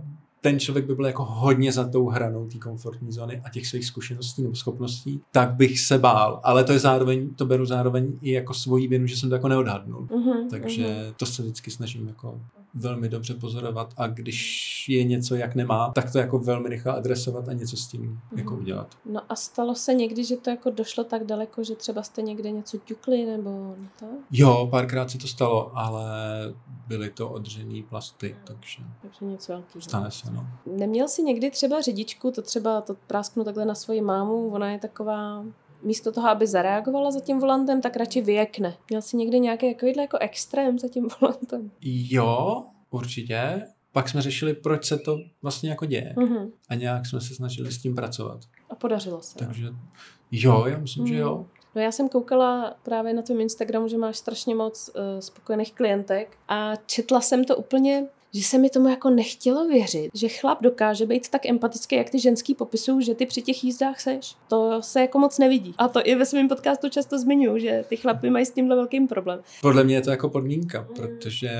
ten 0.45 0.61
člověk 0.61 0.87
by 0.87 0.95
byl 0.95 1.07
jako 1.07 1.25
hodně 1.25 1.73
za 1.73 1.89
tou 1.89 2.09
hranou 2.09 2.47
té 2.47 2.59
komfortní 2.59 3.13
zóny 3.13 3.43
a 3.45 3.51
těch 3.51 3.67
svých 3.67 3.85
zkušeností 3.85 4.43
nebo 4.43 4.55
schopností, 4.55 5.21
tak 5.33 5.55
bych 5.55 5.81
se 5.81 5.99
bál. 5.99 6.41
Ale 6.43 6.65
to 6.65 6.73
je 6.73 6.79
zároveň, 6.79 7.35
to 7.35 7.47
beru 7.47 7.67
zároveň 7.67 8.13
i 8.23 8.33
jako 8.33 8.55
svoji 8.55 8.89
vinu, 8.89 9.07
že 9.07 9.17
jsem 9.17 9.29
to 9.29 9.35
jako 9.35 9.49
neodhadnul. 9.49 10.09
Mhm, 10.17 10.49
Takže 10.51 10.83
mhm. 10.83 11.15
to 11.17 11.27
se 11.27 11.43
vždycky 11.43 11.71
snažím 11.71 12.09
jako 12.09 12.41
velmi 12.75 13.09
dobře 13.09 13.35
pozorovat 13.35 13.95
a 13.97 14.07
když 14.07 14.89
je 14.89 15.05
něco, 15.05 15.35
jak 15.35 15.55
nemá, 15.55 15.93
tak 15.95 16.13
to 16.13 16.19
jako 16.19 16.39
velmi 16.39 16.69
rychle 16.69 16.93
adresovat 16.93 17.49
a 17.49 17.53
něco 17.53 17.77
s 17.77 17.87
tím 17.87 18.21
jako 18.37 18.51
Mhm. 18.53 18.63
udělat. 18.63 18.97
No 19.05 19.21
a 19.29 19.37
stalo 19.37 19.75
se 19.75 19.95
někdy, 19.95 20.25
že 20.25 20.37
to 20.37 20.51
jako 20.51 20.71
došlo 20.71 21.05
tak 21.05 21.25
daleko, 21.25 21.65
že 21.65 21.75
třeba 21.75 22.03
jste 22.03 22.23
někde 22.23 22.51
něco 22.51 22.79
ťukli 22.79 23.27
nebo 23.27 23.77
to? 24.01 24.07
Jo, 24.31 24.69
párkrát 24.71 25.11
se 25.11 25.19
to 25.19 25.27
stalo, 25.27 25.79
ale 25.79 26.05
byly 26.89 27.11
to 27.11 27.29
odřený 27.29 27.83
plasty, 27.83 28.37
takže 28.45 28.83
Takže 29.03 29.25
něco 29.25 29.53
velkého. 29.53 29.83
stane 29.83 30.11
se, 30.11 30.31
no. 30.31 30.47
Neměl 30.67 31.09
jsi 31.09 31.23
někdy 31.23 31.51
třeba 31.51 31.81
řidičku, 31.81 32.31
to 32.31 32.43
třeba 32.43 32.81
to 32.81 32.95
prásknu 33.07 33.45
takhle 33.45 33.65
na 33.65 33.75
svoji 33.75 34.01
mámu, 34.01 34.49
ona 34.49 34.71
je 34.73 34.79
taková 34.79 35.45
místo 35.85 36.13
toho, 36.13 36.29
aby 36.29 36.47
zareagovala 36.47 37.11
za 37.11 37.21
tím 37.21 37.39
volantem, 37.39 37.81
tak 37.81 37.97
radši 37.97 38.21
vyjekne. 38.21 38.77
Měl 38.89 39.03
jsi 39.03 39.17
někdy 39.17 39.41
nějaký 39.41 39.75
takovýhle 39.75 40.03
jako 40.03 40.19
extrém 40.21 40.79
za 40.79 40.89
tím 40.89 41.09
volantem? 41.21 41.71
Jo, 41.81 42.65
určitě. 42.91 43.63
Pak 43.93 44.09
jsme 44.09 44.23
řešili, 44.23 44.55
proč 44.55 44.85
se 44.85 44.99
to 44.99 45.19
vlastně 45.43 45.71
jako 45.71 45.87
děje. 45.87 46.15
Mhm. 46.19 46.51
A 46.69 46.75
nějak 46.75 47.07
jsme 47.07 47.21
se 47.21 47.35
snažili 47.35 47.73
s 47.73 47.79
tím 47.79 47.95
pracovat. 47.95 48.41
A 48.71 48.75
podařilo 48.75 49.23
se. 49.23 49.39
Takže 49.39 49.67
jo, 50.33 50.65
já 50.67 50.79
myslím, 50.79 51.07
že 51.07 51.17
jo. 51.17 51.47
No 51.75 51.83
já 51.83 51.93
jsem 51.93 52.09
koukala 52.09 52.77
právě 52.83 53.15
na 53.15 53.23
tvém 53.23 53.41
Instagramu, 53.41 53.89
že 53.89 53.99
máš 53.99 54.17
strašně 54.17 54.55
moc 54.55 54.89
uh, 54.95 55.21
spokojených 55.21 55.73
klientek 55.73 56.37
a 56.49 56.77
četla 56.77 57.21
jsem 57.21 57.45
to 57.45 57.57
úplně, 57.57 58.07
že 58.35 58.43
se 58.45 58.59
mi 58.59 58.71
tomu 58.71 58.89
jako 58.89 59.11
nechtělo 59.11 59.69
věřit, 59.69 60.11
že 60.15 60.29
chlap 60.29 60.63
dokáže 60.63 61.07
být 61.07 61.29
tak 61.29 61.47
empatický, 61.47 61.97
jak 61.97 62.11
ty 62.11 62.19
ženský 62.21 62.55
popisují, 62.55 63.05
že 63.05 63.15
ty 63.15 63.27
při 63.27 63.43
těch 63.43 63.65
jízdách 63.65 64.01
seš. 64.01 64.35
To 64.49 64.83
se 64.83 65.01
jako 65.01 65.19
moc 65.19 65.39
nevidí. 65.39 65.75
A 65.79 65.89
to 65.89 66.01
i 66.05 66.15
ve 66.15 66.27
svém 66.27 66.49
podcastu 66.49 66.89
často 66.89 67.19
zmiňuji, 67.19 67.61
že 67.61 67.85
ty 67.89 67.97
chlapy 67.97 68.31
mají 68.31 68.47
s 68.47 68.51
tímhle 68.51 68.77
velkým 68.77 69.09
problém. 69.09 69.41
Podle 69.61 69.85
mě 69.85 69.95
je 69.95 70.01
to 70.03 70.11
jako 70.11 70.29
podmínka, 70.29 70.87
protože 70.97 71.51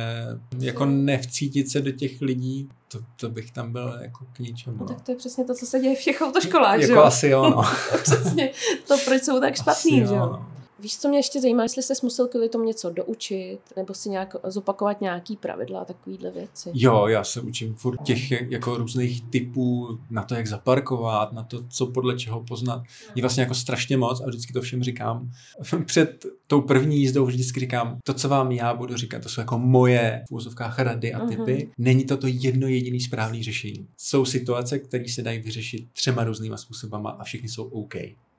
jako 0.61 0.85
nevcítit 0.87 1.71
se 1.71 1.81
do 1.81 1.91
těch 1.93 2.21
lidí, 2.21 2.69
to, 2.89 2.99
to 3.21 3.29
bych 3.29 3.51
tam 3.51 3.73
byl 3.73 3.99
jako 4.03 4.25
k 4.33 4.39
ničemu. 4.39 4.77
No 4.77 4.83
No. 4.85 4.89
tak 4.89 5.01
to 5.03 5.13
je 5.13 5.17
přesně 5.17 5.45
to, 5.45 5.55
co 5.55 5.67
se 5.67 5.81
děje 5.81 5.97
v 5.97 6.05
těch 6.05 6.21
autoškolách, 6.21 6.77
že 6.81 6.83
Jako 6.83 6.95
jo? 6.95 7.03
asi 7.03 7.29
jo, 7.29 7.51
no. 7.51 7.63
Přesně 8.03 8.51
to, 8.89 8.95
proč 9.05 9.23
jsou 9.23 9.41
tak 9.41 9.57
špatný, 9.57 10.03
Asi 10.03 10.09
že 10.09 10.15
jo? 10.15 10.21
no. 10.21 10.47
Víš, 10.79 10.99
co 10.99 11.09
mě 11.09 11.19
ještě 11.19 11.41
zajímá, 11.41 11.63
jestli 11.63 11.83
jsi 11.83 11.95
musel 12.03 12.29
kvůli 12.29 12.49
tomu 12.49 12.65
něco 12.65 12.91
doučit, 12.91 13.59
nebo 13.77 13.95
si 13.95 14.11
nějak 14.11 14.37
zopakovat 14.45 15.01
nějaký 15.01 15.37
pravidla 15.37 15.81
a 15.81 15.85
takovýhle 15.85 16.31
věci. 16.31 16.71
Jo, 16.75 17.07
já 17.07 17.25
se 17.25 17.41
učím 17.41 17.75
furt 17.75 18.03
těch 18.03 18.31
jako 18.31 18.77
různých 18.77 19.25
typů 19.31 19.99
na 20.11 20.23
to, 20.23 20.35
jak 20.35 20.47
zaparkovat, 20.47 21.33
na 21.33 21.43
to, 21.43 21.65
co 21.69 21.87
podle 21.87 22.19
čeho 22.19 22.45
poznat. 22.45 22.83
Je 23.15 23.23
vlastně 23.23 23.43
jako 23.43 23.55
strašně 23.55 23.97
moc 23.97 24.21
a 24.21 24.27
vždycky 24.27 24.53
to 24.53 24.61
všem 24.61 24.83
říkám. 24.83 25.31
Před 25.85 26.27
tou 26.47 26.61
první 26.61 27.01
jízdou 27.01 27.27
vždycky 27.27 27.61
říkám, 27.61 27.99
to, 28.05 28.15
co 28.15 28.29
vám 28.29 28.53
já 28.53 28.75
budu 28.75 28.97
říkat, 28.97 29.23
to 29.23 29.29
jsou 29.29 29.41
jako 29.41 29.59
moje 29.59 30.25
v 30.29 30.33
úzovkách 30.33 30.79
rady 30.79 31.15
a 31.15 31.27
typy. 31.27 31.55
Mhm. 31.55 31.73
Není 31.79 32.05
to 32.05 32.17
to 32.17 32.27
jedno 32.27 32.67
jediný 32.67 33.01
správný 33.01 33.43
řešení. 33.43 33.89
Jsou 33.99 34.25
situace, 34.25 34.79
které 34.79 35.09
se 35.09 35.23
dají 35.23 35.39
vyřešit 35.39 35.87
třema 35.93 36.25
různýma 36.25 36.57
způsobama 36.57 37.11
a 37.11 37.25
všechny 37.25 37.49
jsou 37.49 37.65
OK. 37.65 37.95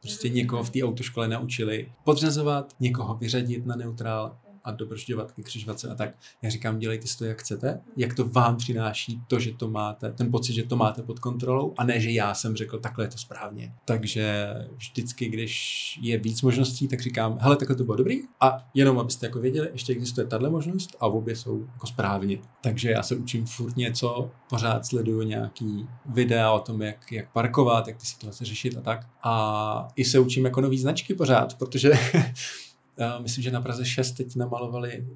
Prostě 0.06 0.30
někoho 0.30 0.64
v 0.64 0.70
té 0.70 0.84
autoškole 0.84 1.28
naučili 1.28 1.92
podřazovat, 2.04 2.74
někoho 2.80 3.16
vyřadit 3.16 3.66
na 3.66 3.76
neutrál 3.76 4.38
a 4.66 4.72
dobržďovat 4.72 5.32
ke 5.32 5.44
křižovatce 5.44 5.90
a 5.90 5.96
tak. 5.96 6.10
Já 6.42 6.50
říkám, 6.50 6.80
dělejte 6.80 7.08
si 7.08 7.18
to, 7.18 7.26
jak 7.26 7.40
chcete, 7.40 7.82
jak 7.98 8.14
to 8.14 8.26
vám 8.26 8.58
přináší 8.58 9.22
to, 9.28 9.40
že 9.40 9.54
to 9.54 9.70
máte, 9.70 10.12
ten 10.12 10.32
pocit, 10.32 10.54
že 10.54 10.64
to 10.64 10.76
máte 10.76 11.02
pod 11.02 11.20
kontrolou 11.20 11.74
a 11.78 11.84
ne, 11.84 12.00
že 12.00 12.12
já 12.12 12.34
jsem 12.34 12.56
řekl, 12.56 12.80
takhle 12.80 13.06
je 13.06 13.10
to 13.10 13.18
správně. 13.18 13.74
Takže 13.86 14.54
vždycky, 14.78 15.30
když 15.30 16.00
je 16.02 16.18
víc 16.18 16.42
možností, 16.42 16.88
tak 16.88 17.02
říkám, 17.02 17.38
hele, 17.42 17.56
takhle 17.56 17.76
to 17.76 17.84
bylo 17.84 17.98
dobrý 17.98 18.22
a 18.42 18.68
jenom 18.74 19.00
abyste 19.00 19.26
jako 19.26 19.40
věděli, 19.40 19.70
ještě 19.74 19.94
existuje 19.94 20.28
tahle 20.28 20.50
možnost 20.50 20.96
a 21.00 21.08
obě 21.08 21.36
jsou 21.36 21.68
jako 21.74 21.88
správně. 21.88 22.40
Takže 22.62 22.92
já 22.92 23.04
se 23.04 23.16
učím 23.16 23.46
furt 23.46 23.78
něco, 23.78 24.32
pořád 24.50 24.86
sleduju 24.86 25.22
nějaký 25.22 25.88
videa 26.06 26.52
o 26.52 26.60
tom, 26.60 26.82
jak, 26.82 27.12
jak 27.12 27.32
parkovat, 27.34 27.88
jak 27.88 27.98
ty 27.98 28.06
situace 28.06 28.46
řešit 28.46 28.78
a 28.78 28.82
tak. 28.82 29.08
A 29.24 29.88
i 29.96 30.06
se 30.06 30.20
učím 30.20 30.46
jako 30.46 30.62
nový 30.62 30.80
značky 30.80 31.14
pořád, 31.14 31.58
protože 31.58 31.92
myslím, 33.22 33.44
že 33.44 33.52
na 33.52 33.62
Praze 33.62 33.86
6 33.86 34.12
teď 34.12 34.36
namalovali 34.36 35.08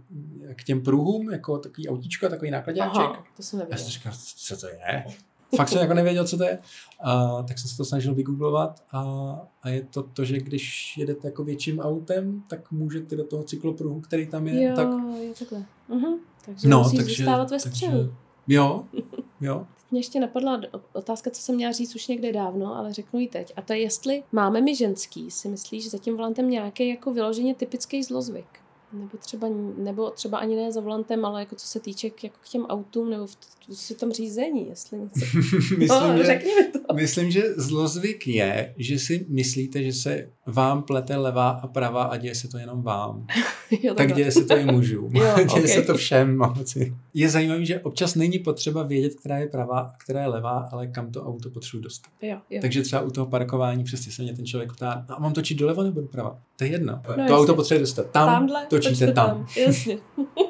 k 0.55 0.63
těm 0.63 0.81
pruhům 0.81 1.31
jako 1.31 1.57
takový 1.57 1.89
autíčko, 1.89 2.29
takový 2.29 2.51
nákladáček. 2.51 2.95
Aha, 3.01 3.23
to 3.37 3.43
jsem 3.43 3.59
Já 3.59 3.63
nevěděla. 3.65 3.83
jsem 3.89 3.91
říkal, 3.91 4.13
co 4.35 4.57
to 4.57 4.67
je? 4.67 5.05
Fakt 5.55 5.69
jsem 5.69 5.81
jako 5.81 5.93
nevěděl, 5.93 6.27
co 6.27 6.37
to 6.37 6.43
je. 6.43 6.59
A, 7.03 7.43
tak 7.43 7.59
jsem 7.59 7.69
se 7.69 7.77
to 7.77 7.85
snažil 7.85 8.13
vygooglovat 8.15 8.83
a, 8.91 9.01
a 9.63 9.69
je 9.69 9.81
to 9.81 10.03
to, 10.03 10.25
že 10.25 10.37
když 10.39 10.97
jedete 10.97 11.27
jako 11.27 11.43
větším 11.43 11.79
autem, 11.79 12.43
tak 12.47 12.71
můžete 12.71 13.15
do 13.15 13.23
toho 13.23 13.43
cyklopruhu, 13.43 14.01
který 14.01 14.27
tam 14.27 14.47
je, 14.47 14.63
Jo, 14.69 14.75
tak 14.75 14.87
jo, 14.87 15.33
takhle. 15.39 15.65
Mhm. 15.87 16.13
Takže 16.45 16.67
no, 16.69 16.79
musíš 16.79 16.99
takže, 16.99 17.15
zůstávat 17.15 17.51
ve 17.51 17.59
takže, 17.59 17.69
střelu. 17.69 18.13
jo, 18.47 18.83
jo. 19.41 19.67
Mě 19.91 19.99
ještě 19.99 20.19
napadla 20.19 20.61
otázka, 20.93 21.31
co 21.31 21.41
jsem 21.41 21.55
měla 21.55 21.71
říct 21.71 21.95
už 21.95 22.07
někde 22.07 22.33
dávno, 22.33 22.75
ale 22.75 22.93
řeknu 22.93 23.19
ji 23.19 23.27
teď. 23.27 23.53
A 23.55 23.61
to 23.61 23.73
je, 23.73 23.79
jestli 23.79 24.23
máme 24.31 24.61
my 24.61 24.75
ženský, 24.75 25.31
si 25.31 25.47
myslíš, 25.47 25.89
za 25.89 25.97
tím 25.97 26.17
volantem 26.17 26.49
nějaký 26.49 26.89
jako 26.89 27.13
vyloženě 27.13 27.55
typický 27.55 28.03
zlozvyk? 28.03 28.58
Nebo 28.93 29.17
třeba, 29.17 29.47
nebo 29.77 30.09
třeba 30.09 30.37
ani 30.37 30.55
ne 30.55 30.71
za 30.71 30.81
volantem, 30.81 31.25
ale 31.25 31.39
jako 31.39 31.55
co 31.55 31.67
se 31.67 31.79
týče 31.79 32.09
k, 32.09 32.23
jako 32.23 32.37
k 32.41 32.49
těm 32.49 32.65
autům 32.65 33.09
nebo 33.09 33.27
v, 33.27 33.35
v, 33.75 33.93
tom 33.99 34.11
řízení, 34.11 34.69
jestli 34.69 34.99
něco. 34.99 35.19
myslím, 35.77 36.17
no, 36.17 36.23
že, 36.23 36.41
to. 36.87 36.93
myslím, 36.93 37.31
že 37.31 37.43
zlozvyk 37.57 38.27
je, 38.27 38.73
že 38.77 38.99
si 38.99 39.25
myslíte, 39.29 39.83
že 39.83 39.93
se 39.93 40.29
vám 40.45 40.83
plete 40.83 41.17
levá 41.17 41.49
a 41.49 41.67
pravá 41.67 42.03
a 42.03 42.17
děje 42.17 42.35
se 42.35 42.47
to 42.47 42.57
jenom 42.57 42.81
vám. 42.81 43.27
Jo, 43.83 43.93
Tak 43.93 44.13
děje 44.13 44.31
se 44.31 44.45
to 44.45 44.57
i 44.57 44.65
mužům. 44.65 45.11
Jo, 45.15 45.35
děje 45.35 45.63
ok. 45.63 45.67
se 45.67 45.81
to 45.81 45.97
všem 45.97 46.37
moci. 46.37 46.95
Je 47.13 47.29
zajímavé, 47.29 47.65
že 47.65 47.79
občas 47.79 48.15
není 48.15 48.39
potřeba 48.39 48.83
vědět, 48.83 49.15
která 49.15 49.37
je 49.37 49.47
pravá 49.47 49.79
a 49.79 49.91
která 50.03 50.21
je 50.21 50.27
levá, 50.27 50.69
ale 50.71 50.87
kam 50.87 51.11
to 51.11 51.25
auto 51.25 51.49
potřebuji 51.49 51.81
dostat. 51.81 52.11
Jo, 52.21 52.37
jo. 52.49 52.61
Takže 52.61 52.81
třeba 52.81 53.01
u 53.01 53.11
toho 53.11 53.27
parkování 53.27 53.83
přesně 53.83 54.11
se 54.11 54.21
mě 54.21 54.35
ten 54.35 54.45
člověk 54.45 54.73
ptá, 54.73 55.05
no 55.09 55.17
a 55.17 55.19
mám 55.19 55.33
točit 55.33 55.57
doleva 55.57 55.83
nebo 55.83 56.01
doprava? 56.01 56.39
To 56.55 56.63
je 56.63 56.69
jedno. 56.69 57.01
to 57.05 57.11
jasně. 57.11 57.35
auto 57.35 57.55
potřebuje 57.55 57.79
dostat 57.79 58.11
tam, 58.11 58.27
Tamhle, 58.27 58.65
točíte 58.69 58.78
točte 58.81 59.13
tam. 59.13 59.47
Jasně. 59.67 59.97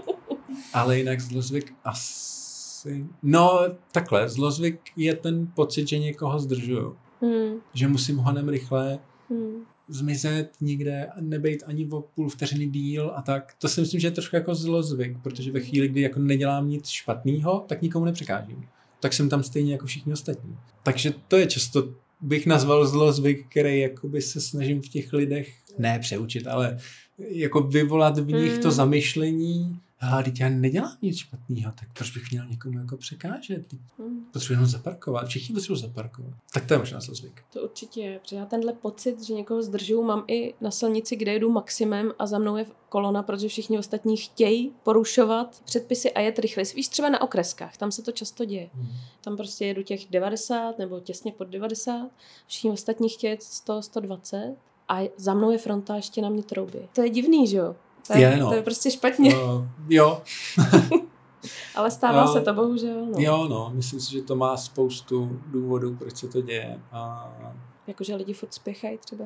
Ale 0.74 0.98
jinak 0.98 1.20
zlozvyk 1.20 1.74
asi... 1.84 3.06
No 3.24 3.60
takhle, 3.92 4.30
zlozvyk 4.30 4.80
je 4.96 5.16
ten 5.16 5.48
pocit, 5.56 5.88
že 5.88 6.00
někoho 6.00 6.40
zdržuju. 6.40 6.98
Hmm, 7.22 7.60
Že 7.74 7.88
musím 7.88 8.18
honem 8.18 8.50
rychle 8.50 9.00
hmm. 9.30 9.64
zmizet 9.88 10.52
nikde 10.62 11.06
a 11.06 11.22
nebejt 11.22 11.64
ani 11.66 11.90
o 11.90 12.02
půl 12.02 12.30
vteřiny 12.30 12.66
díl 12.66 13.12
a 13.16 13.22
tak. 13.22 13.56
To 13.58 13.68
si 13.68 13.82
myslím, 13.82 14.00
že 14.00 14.08
je 14.08 14.12
trošku 14.12 14.36
jako 14.36 14.56
zlozvyk, 14.56 15.18
protože 15.24 15.52
ve 15.52 15.60
chvíli, 15.60 15.88
kdy 15.88 16.02
jako 16.02 16.20
nedělám 16.20 16.70
nic 16.70 16.88
špatného, 16.88 17.66
tak 17.68 17.82
nikomu 17.82 18.06
nepřekážím. 18.06 18.66
Tak 19.00 19.14
jsem 19.14 19.30
tam 19.30 19.44
stejně 19.44 19.72
jako 19.72 19.86
všichni 19.86 20.14
ostatní. 20.14 20.58
Takže 20.84 21.14
to 21.28 21.38
je 21.38 21.48
často, 21.48 21.94
bych 22.22 22.46
nazval 22.46 22.88
zlozvyk, 22.88 23.46
který 23.50 23.80
jakoby 23.80 24.22
se 24.22 24.42
snažím 24.42 24.82
v 24.82 24.90
těch 24.90 25.14
lidech 25.14 25.54
ne 25.78 26.00
přeučit, 26.00 26.48
ale 26.48 26.78
jako 27.20 27.62
vyvolat 27.62 28.18
v 28.18 28.32
nich 28.32 28.58
to 28.60 28.68
Mm. 28.68 28.72
zamyšlení, 28.74 29.80
a 30.02 30.24
teď 30.24 30.40
já 30.40 30.50
nedělám 30.50 30.98
nic 31.02 31.18
špatného, 31.18 31.72
tak 31.80 31.88
proč 31.94 32.12
bych 32.12 32.32
měl 32.32 32.46
někomu 32.48 32.80
jako 32.80 32.98
překážet? 32.98 33.74
Hmm. 34.00 34.26
Potřebuji 34.34 34.54
jenom 34.54 34.66
zaparkovat, 34.66 35.28
všichni 35.28 35.56
potřebují 35.56 35.82
zaparkovat. 35.82 36.34
Tak 36.54 36.66
to 36.66 36.74
je 36.74 36.78
možná 36.80 37.00
zlozvyk. 37.00 37.42
To 37.54 37.62
určitě 37.62 38.02
je, 38.02 38.20
protože 38.20 38.36
já 38.36 38.46
tenhle 38.46 38.74
pocit, 38.74 39.24
že 39.24 39.34
někoho 39.34 39.64
zdržuju, 39.64 40.04
mám 40.04 40.24
i 40.28 40.54
na 40.62 40.72
silnici, 40.72 41.16
kde 41.16 41.34
jedu 41.34 41.52
maximem 41.52 42.12
a 42.20 42.28
za 42.28 42.40
mnou 42.40 42.58
je 42.58 42.66
kolona, 42.90 43.24
protože 43.24 43.48
všichni 43.48 43.80
ostatní 43.80 44.18
chtějí 44.18 44.74
porušovat 44.84 45.62
předpisy 45.66 46.12
a 46.12 46.20
jet 46.20 46.40
rychle. 46.40 46.64
Víš, 46.76 46.88
třeba 46.88 47.10
na 47.10 47.22
okreskách, 47.22 47.78
tam 47.78 47.92
se 47.92 48.02
to 48.02 48.12
často 48.12 48.46
děje. 48.46 48.70
Tam 49.22 49.38
prostě 49.38 49.66
jedu 49.66 49.84
těch 49.84 50.06
90 50.10 50.78
nebo 50.80 51.00
těsně 51.00 51.32
pod 51.32 51.48
90, 51.48 52.12
všichni 52.48 52.72
ostatní 52.72 53.10
chtějí 53.10 53.32
jet 53.32 53.44
100, 53.44 53.82
120 53.82 54.56
a 54.90 55.10
za 55.18 55.34
mnou 55.34 55.52
je 55.52 55.58
fronta 55.58 55.94
a 55.94 55.96
ještě 55.96 56.22
na 56.22 56.30
mě 56.30 56.44
trouby. 56.44 56.80
To 56.96 57.02
je 57.02 57.10
divný, 57.10 57.48
že 57.48 57.58
jo? 57.58 57.76
To 58.08 58.14
je, 58.14 58.20
Je, 58.22 58.38
no. 58.38 58.50
to 58.50 58.56
je 58.56 58.62
prostě 58.64 58.92
špatně, 58.92 59.36
Uh, 59.36 59.66
jo, 59.90 60.22
ale 61.76 61.92
stává 61.92 62.22
jo. 62.22 62.28
se 62.34 62.42
to 62.42 62.54
bohužel. 62.54 63.06
No. 63.06 63.12
Jo, 63.18 63.48
no, 63.50 63.72
myslím 63.74 64.00
si, 64.00 64.12
že 64.12 64.22
to 64.22 64.36
má 64.36 64.58
spoustu 64.58 65.40
důvodů, 65.52 65.96
proč 65.96 66.18
se 66.18 66.28
to 66.28 66.42
děje. 66.42 66.80
A 66.92 67.34
Jakože 67.88 68.16
lidi 68.16 68.34
furt 68.34 68.54
spěchají 68.54 68.98
třeba. 68.98 69.26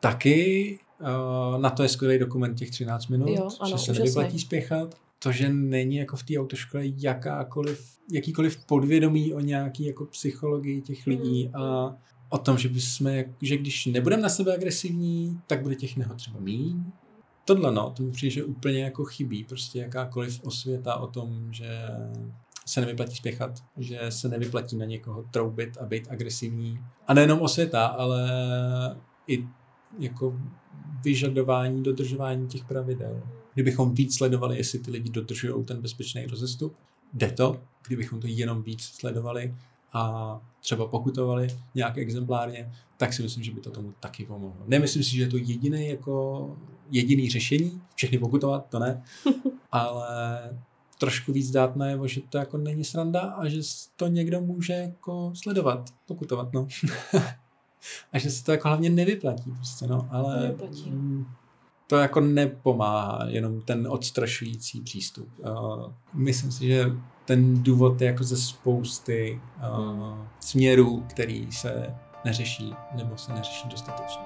taky 0.00 0.78
uh, 1.00 1.60
na 1.60 1.70
to 1.70 1.82
je 1.82 1.88
skvělý 1.88 2.18
dokument 2.18 2.54
těch 2.54 2.70
13 2.70 3.06
minut, 3.06 3.28
Jo, 3.28 3.48
ano, 3.60 3.70
že 3.70 3.78
se 3.78 3.90
úžasný. 3.90 3.98
nevyplatí 4.04 4.38
spěchat. 4.38 4.94
To, 5.18 5.32
že 5.32 5.48
není 5.48 5.96
jako 5.96 6.16
v 6.16 6.22
té 6.22 6.38
autoškole 6.38 6.82
jakákoliv, 6.86 7.86
jakýkoliv 8.12 8.64
podvědomí 8.66 9.34
o 9.34 9.40
nějaký 9.40 9.84
jako 9.86 10.04
psychologii 10.04 10.80
těch 10.82 11.06
lidí 11.06 11.48
Mm. 11.48 11.62
a 11.62 11.96
o 12.34 12.38
tom, 12.38 12.58
že 12.58 12.68
bychom, 12.68 13.12
že 13.42 13.56
když 13.56 13.86
nebudeme 13.86 14.22
na 14.22 14.28
sebe 14.28 14.54
agresivní, 14.54 15.40
tak 15.46 15.62
bude 15.62 15.74
těch 15.74 15.96
nehod 15.96 16.16
třeba 16.16 16.40
míň. 16.40 16.84
Tohle 17.44 17.72
no, 17.72 17.90
to 17.90 18.02
mi 18.02 18.10
přijde, 18.10 18.30
že 18.30 18.44
úplně 18.44 18.84
jako 18.84 19.04
chybí, 19.04 19.44
prostě 19.44 19.78
jakákoliv 19.78 20.40
osvěta 20.44 20.96
o 20.96 21.06
tom, 21.06 21.52
že 21.52 21.80
se 22.66 22.80
nevyplatí 22.80 23.16
spěchat, 23.16 23.64
že 23.76 24.00
se 24.08 24.28
nevyplatí 24.28 24.76
na 24.76 24.84
někoho 24.84 25.22
troubit 25.22 25.76
a 25.80 25.86
být 25.86 26.08
agresivní. 26.10 26.80
A 27.06 27.14
nejenom 27.14 27.40
osvěta, 27.40 27.86
ale 27.86 28.30
i 29.26 29.48
jako 29.98 30.40
vyžadování, 31.04 31.82
dodržování 31.82 32.48
těch 32.48 32.64
pravidel. 32.64 33.22
Kdybychom 33.54 33.94
víc 33.94 34.16
sledovali, 34.16 34.56
jestli 34.56 34.78
ty 34.78 34.90
lidi 34.90 35.10
dodržují 35.10 35.64
ten 35.64 35.80
bezpečný 35.80 36.26
rozestup, 36.26 36.76
jde 37.12 37.32
to, 37.32 37.60
kdybychom 37.86 38.20
to 38.20 38.26
jenom 38.26 38.62
víc 38.62 38.82
sledovali 38.82 39.54
a 39.94 40.40
třeba 40.60 40.86
pokutovali 40.86 41.48
nějak 41.74 41.98
exemplárně, 41.98 42.72
tak 42.96 43.12
si 43.12 43.22
myslím, 43.22 43.44
že 43.44 43.52
by 43.52 43.60
to 43.60 43.70
tomu 43.70 43.94
taky 44.00 44.24
pomohlo. 44.24 44.64
Nemyslím 44.66 45.02
si, 45.02 45.16
že 45.16 45.22
je 45.22 45.28
to 45.28 45.36
jediný 45.36 45.88
jako 45.88 46.56
jediný 46.90 47.30
řešení, 47.30 47.82
všechny 47.94 48.18
pokutovat, 48.18 48.66
to 48.68 48.78
ne, 48.78 49.02
ale 49.72 50.38
trošku 50.98 51.32
víc 51.32 51.50
dát 51.50 51.76
najevo, 51.76 52.08
že 52.08 52.20
to 52.20 52.38
jako 52.38 52.58
není 52.58 52.84
sranda 52.84 53.20
a 53.20 53.48
že 53.48 53.60
to 53.96 54.06
někdo 54.06 54.40
může 54.40 54.72
jako 54.72 55.32
sledovat, 55.34 55.90
pokutovat, 56.06 56.52
no. 56.52 56.68
a 58.12 58.18
že 58.18 58.30
se 58.30 58.44
to 58.44 58.52
jako 58.52 58.68
hlavně 58.68 58.90
nevyplatí 58.90 59.50
prostě, 59.50 59.86
no, 59.86 60.08
ale 60.10 60.40
Nevyplatí. 60.40 60.92
To 61.86 61.96
jako 61.96 62.20
nepomáhá, 62.20 63.24
jenom 63.26 63.60
ten 63.60 63.88
odstrašující 63.90 64.80
přístup. 64.80 65.28
Uh, 65.38 65.92
myslím 66.14 66.52
si, 66.52 66.66
že 66.66 66.86
ten 67.24 67.62
důvod 67.62 68.00
je 68.00 68.06
jako 68.06 68.24
ze 68.24 68.36
spousty 68.36 69.40
uh, 69.56 70.18
směrů, 70.40 71.04
který 71.10 71.52
se 71.52 71.94
neřeší 72.24 72.74
nebo 72.94 73.16
se 73.16 73.32
neřeší 73.32 73.68
dostatečně. 73.68 74.24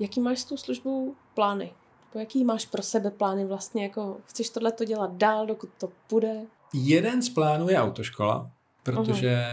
Jaký 0.00 0.20
máš 0.20 0.38
s 0.38 0.44
tou 0.44 0.56
službou 0.56 1.14
plány? 1.34 1.72
Po 2.12 2.18
jaký 2.18 2.44
máš 2.44 2.66
pro 2.66 2.82
sebe 2.82 3.10
plány 3.10 3.44
vlastně? 3.44 3.82
Jako, 3.82 4.16
chceš 4.24 4.50
tohle 4.50 4.72
to 4.72 4.84
dělat 4.84 5.16
dál, 5.16 5.46
dokud 5.46 5.70
to 5.78 5.88
půjde? 6.06 6.40
Jeden 6.74 7.22
z 7.22 7.28
plánů 7.28 7.68
je 7.68 7.82
autoškola, 7.82 8.50
protože 8.82 9.46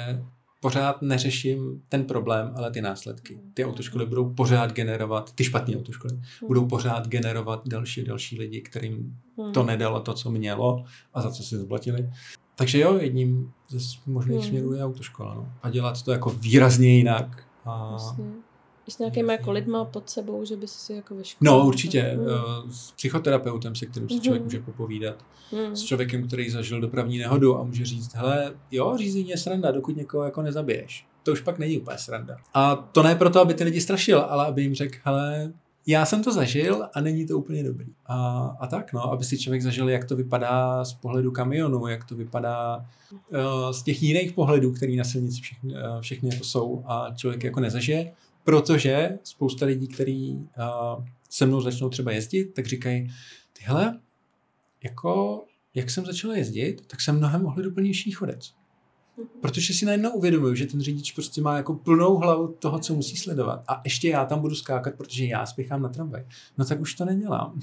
pořád 0.66 1.02
neřeším 1.02 1.82
ten 1.90 2.04
problém, 2.06 2.54
ale 2.58 2.72
ty 2.72 2.82
následky. 2.82 3.40
Ty 3.54 3.66
autoškoly 3.66 4.06
budou 4.06 4.34
pořád 4.34 4.74
generovat, 4.74 5.32
ty 5.36 5.44
špatné 5.44 5.76
autoškoly, 5.78 6.20
budou 6.48 6.66
pořád 6.66 7.08
generovat 7.08 7.62
další 7.68 8.02
a 8.02 8.08
další 8.08 8.40
lidi, 8.40 8.62
kterým 8.62 9.18
Hmm. 9.38 9.54
to 9.54 9.64
nedalo 9.64 10.00
to, 10.02 10.14
co 10.14 10.32
mělo 10.32 10.84
a 11.14 11.22
za 11.22 11.32
co 11.32 11.44
si 11.44 11.58
zaplatili. 11.58 12.10
Takže 12.56 12.80
jo, 12.80 12.98
jedním 12.98 13.52
ze 13.70 13.80
možných 14.06 14.40
Hmm. 14.40 14.48
směrů 14.48 14.74
je 14.74 14.84
autoškola. 14.86 15.36
No. 15.36 15.54
A 15.64 15.70
dělat 15.70 16.02
to 16.02 16.12
jako 16.12 16.30
výrazně 16.30 16.98
jinak. 16.98 17.44
A... 17.66 17.98
I 18.88 18.92
s 18.92 19.00
nějakýma 19.00 19.32
jako 19.32 19.52
lidma 19.52 19.86
pod 19.86 20.10
sebou, 20.10 20.46
že 20.46 20.56
by 20.56 20.68
si 20.68 20.94
jako 20.94 21.16
ve 21.16 21.24
škole... 21.24 21.52
No 21.52 21.66
určitě, 21.68 22.00
eh, 22.02 22.18
s 22.72 22.92
psychoterapeutem, 22.92 23.76
se 23.76 23.86
kterým 23.86 24.10
si 24.10 24.20
člověk 24.20 24.42
Mhm. 24.42 24.46
může 24.46 24.60
popovídat. 24.60 25.16
Hmm. 25.52 25.76
s 25.76 25.84
člověkem, 25.84 26.28
který 26.28 26.50
zažil 26.50 26.82
dopravní 26.82 27.18
nehodu 27.18 27.58
a 27.60 27.64
může 27.64 27.86
říct, 27.86 28.16
hele, 28.16 28.54
jo, 28.72 28.98
řízení 28.98 29.30
je 29.30 29.38
sranda, 29.38 29.72
dokud 29.72 29.98
někoho 29.98 30.24
jako 30.24 30.42
nezabiješ. 30.42 31.08
To 31.24 31.32
už 31.32 31.42
pak 31.42 31.60
není 31.60 31.78
úplně 31.78 31.98
sranda. 31.98 32.38
A 32.54 32.76
to 32.76 33.04
ne 33.04 33.16
proto, 33.16 33.42
aby 33.42 33.54
ty 33.54 33.64
lidi 33.64 33.82
strašil, 33.82 34.20
ale 34.20 34.46
aby 34.46 34.62
jim 34.62 34.76
řekl, 34.76 34.98
hele, 35.04 35.54
já 35.88 36.06
jsem 36.06 36.24
to 36.24 36.32
zažil 36.34 36.88
a 36.94 37.02
není 37.02 37.28
to 37.28 37.38
úplně 37.38 37.64
dobrý. 37.64 37.86
A, 38.06 38.46
a 38.60 38.68
tak, 38.68 38.94
no, 38.94 39.12
aby 39.12 39.24
si 39.24 39.38
člověk 39.38 39.62
zažil, 39.62 39.90
jak 39.90 40.06
to 40.06 40.16
vypadá 40.16 40.86
z 40.86 40.94
pohledu 40.94 41.32
kamionu, 41.32 41.88
jak 41.88 42.06
to 42.06 42.16
vypadá 42.16 42.86
uh, 43.12 43.72
z 43.72 43.84
těch 43.84 44.04
jiných 44.04 44.32
pohledů, 44.34 44.72
který 44.74 44.96
na 44.96 45.04
silnici 45.04 45.42
všechny, 45.42 45.74
uh, 45.74 45.80
všechny 46.02 46.30
jako 46.34 46.44
jsou 46.44 46.84
a 46.88 47.08
člověk 47.16 47.44
jako 47.44 47.60
nezažije, 47.60 48.12
Protože 48.46 49.20
spousta 49.24 49.66
lidí, 49.66 49.88
kteří 49.88 50.50
uh, 50.58 51.06
se 51.30 51.46
mnou 51.46 51.62
začnou 51.62 51.90
třeba 51.90 52.12
jezdit, 52.12 52.46
tak 52.46 52.66
říkají, 52.66 53.12
tyhle, 53.54 54.00
jako, 54.84 55.44
jak 55.74 55.90
jsem 55.90 56.06
začal 56.06 56.32
jezdit, 56.32 56.82
tak 56.88 57.02
jsem 57.02 57.18
mnohem 57.18 57.46
ohleduplnější 57.46 58.12
chodec. 58.12 58.54
Protože 59.42 59.74
si 59.74 59.86
najednou 59.86 60.12
uvědomuju, 60.12 60.56
že 60.56 60.66
ten 60.66 60.82
řidič 60.82 61.12
prostě 61.12 61.42
má 61.42 61.58
jako 61.58 61.74
plnou 61.74 62.16
hlavu 62.18 62.56
toho, 62.60 62.80
co 62.80 62.96
musí 62.96 63.18
sledovat. 63.18 63.64
A 63.68 63.82
ještě 63.84 64.10
já 64.10 64.26
tam 64.26 64.42
budu 64.42 64.56
skákat, 64.56 64.96
protože 64.96 65.26
já 65.26 65.46
spěchám 65.46 65.82
na 65.82 65.90
tramvaj. 65.90 66.26
No 66.58 66.66
tak 66.66 66.82
už 66.82 66.94
to 66.94 67.06
nedělám. 67.06 67.60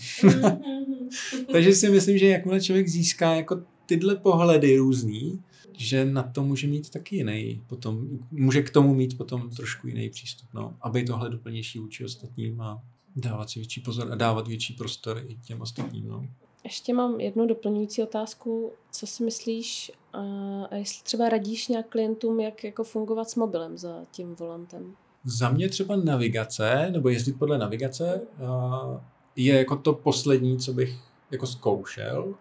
Takže 1.52 1.72
si 1.72 1.90
myslím, 1.90 2.18
že 2.18 2.26
jakmile 2.26 2.60
člověk 2.60 2.88
získá 2.88 3.34
jako 3.34 3.62
tyhle 3.86 4.16
pohledy 4.16 4.76
různý, 4.76 5.42
že 5.76 6.04
na 6.04 6.22
to 6.22 6.42
může 6.42 6.66
mít 6.66 6.90
taky 6.90 7.16
jiný, 7.16 7.62
potom, 7.66 8.06
může 8.30 8.62
k 8.62 8.70
tomu 8.70 8.94
mít 8.94 9.18
potom 9.18 9.50
trošku 9.50 9.86
jiný 9.86 10.10
přístup, 10.10 10.48
no, 10.54 10.74
aby 10.80 11.04
tohle 11.04 11.30
doplnější 11.30 11.78
vůči 11.78 12.04
ostatním 12.04 12.60
a 12.60 12.82
dávat 13.16 13.50
si 13.50 13.58
větší 13.58 13.80
pozor 13.80 14.12
a 14.12 14.14
dávat 14.14 14.48
větší 14.48 14.74
prostor 14.74 15.22
i 15.28 15.36
těm 15.36 15.60
ostatním, 15.60 16.08
no. 16.08 16.26
Ještě 16.64 16.94
mám 16.94 17.20
jednu 17.20 17.46
doplňující 17.46 18.02
otázku. 18.02 18.72
Co 18.92 19.06
si 19.06 19.24
myslíš, 19.24 19.92
a, 20.12 20.74
jestli 20.74 21.02
třeba 21.02 21.28
radíš 21.28 21.68
nějak 21.68 21.88
klientům, 21.88 22.40
jak 22.40 22.64
jako 22.64 22.84
fungovat 22.84 23.30
s 23.30 23.34
mobilem 23.34 23.78
za 23.78 24.04
tím 24.10 24.34
volantem? 24.34 24.94
Za 25.24 25.50
mě 25.50 25.68
třeba 25.68 25.96
navigace, 25.96 26.88
nebo 26.90 27.08
jezdit 27.08 27.38
podle 27.38 27.58
navigace, 27.58 28.20
je 29.36 29.54
jako 29.54 29.76
to 29.76 29.92
poslední, 29.92 30.58
co 30.58 30.72
bych 30.72 30.98
jako 31.30 31.46
zkoušel 31.46 32.34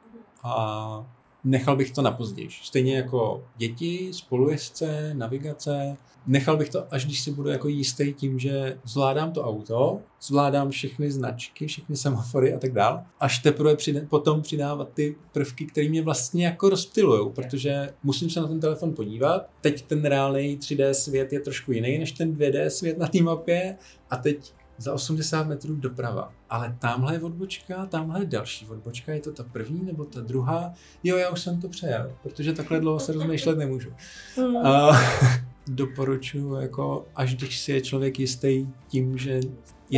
a 0.43 1.13
nechal 1.43 1.75
bych 1.75 1.91
to 1.91 2.01
na 2.01 2.11
později. 2.11 2.49
Stejně 2.63 2.95
jako 2.95 3.43
děti, 3.57 4.09
spolujezdce, 4.13 5.13
navigace. 5.13 5.97
Nechal 6.27 6.57
bych 6.57 6.69
to, 6.69 6.93
až 6.93 7.05
když 7.05 7.21
si 7.21 7.31
budu 7.31 7.49
jako 7.49 7.67
jistý 7.67 8.13
tím, 8.13 8.39
že 8.39 8.77
zvládám 8.85 9.31
to 9.31 9.43
auto, 9.43 9.99
zvládám 10.21 10.69
všechny 10.69 11.11
značky, 11.11 11.67
všechny 11.67 11.95
semafory 11.95 12.53
a 12.53 12.59
tak 12.59 12.73
dál, 12.73 13.03
až 13.19 13.39
teprve 13.39 13.75
přida- 13.75 14.07
potom 14.07 14.41
přidávat 14.41 14.93
ty 14.93 15.15
prvky, 15.31 15.65
které 15.65 15.89
mě 15.89 16.01
vlastně 16.01 16.45
jako 16.45 16.69
rozptilujou, 16.69 17.29
protože 17.29 17.93
musím 18.03 18.29
se 18.29 18.41
na 18.41 18.47
ten 18.47 18.59
telefon 18.59 18.93
podívat. 18.93 19.49
Teď 19.61 19.81
ten 19.81 20.05
reálný 20.05 20.57
3D 20.57 20.91
svět 20.91 21.33
je 21.33 21.39
trošku 21.39 21.71
jiný 21.71 21.97
než 21.97 22.11
ten 22.11 22.33
2D 22.33 22.67
svět 22.67 22.97
na 22.97 23.07
té 23.07 23.21
mapě 23.21 23.77
a 24.09 24.17
teď 24.17 24.53
za 24.81 24.93
80 24.93 25.47
metrů 25.47 25.75
doprava. 25.75 26.33
Ale 26.49 26.75
tamhle 26.79 27.13
je 27.13 27.21
odbočka, 27.21 27.85
tamhle 27.85 28.21
je 28.21 28.25
další 28.25 28.67
odbočka, 28.67 29.13
je 29.13 29.19
to 29.19 29.31
ta 29.31 29.43
první 29.43 29.85
nebo 29.85 30.05
ta 30.05 30.21
druhá? 30.21 30.73
Jo, 31.03 31.17
já 31.17 31.29
už 31.29 31.41
jsem 31.41 31.61
to 31.61 31.69
přejel, 31.69 32.11
protože 32.23 32.53
takhle 32.53 32.79
dlouho 32.79 32.99
se 32.99 33.13
rozmýšlet 33.13 33.57
nemůžu. 33.57 33.89
Hmm. 34.35 34.57
A 34.57 34.91
doporučuji, 35.67 36.61
jako 36.61 37.05
až 37.15 37.35
když 37.35 37.59
si 37.59 37.71
je 37.71 37.81
člověk 37.81 38.19
jistý 38.19 38.67
tím, 38.87 39.17
že 39.17 39.39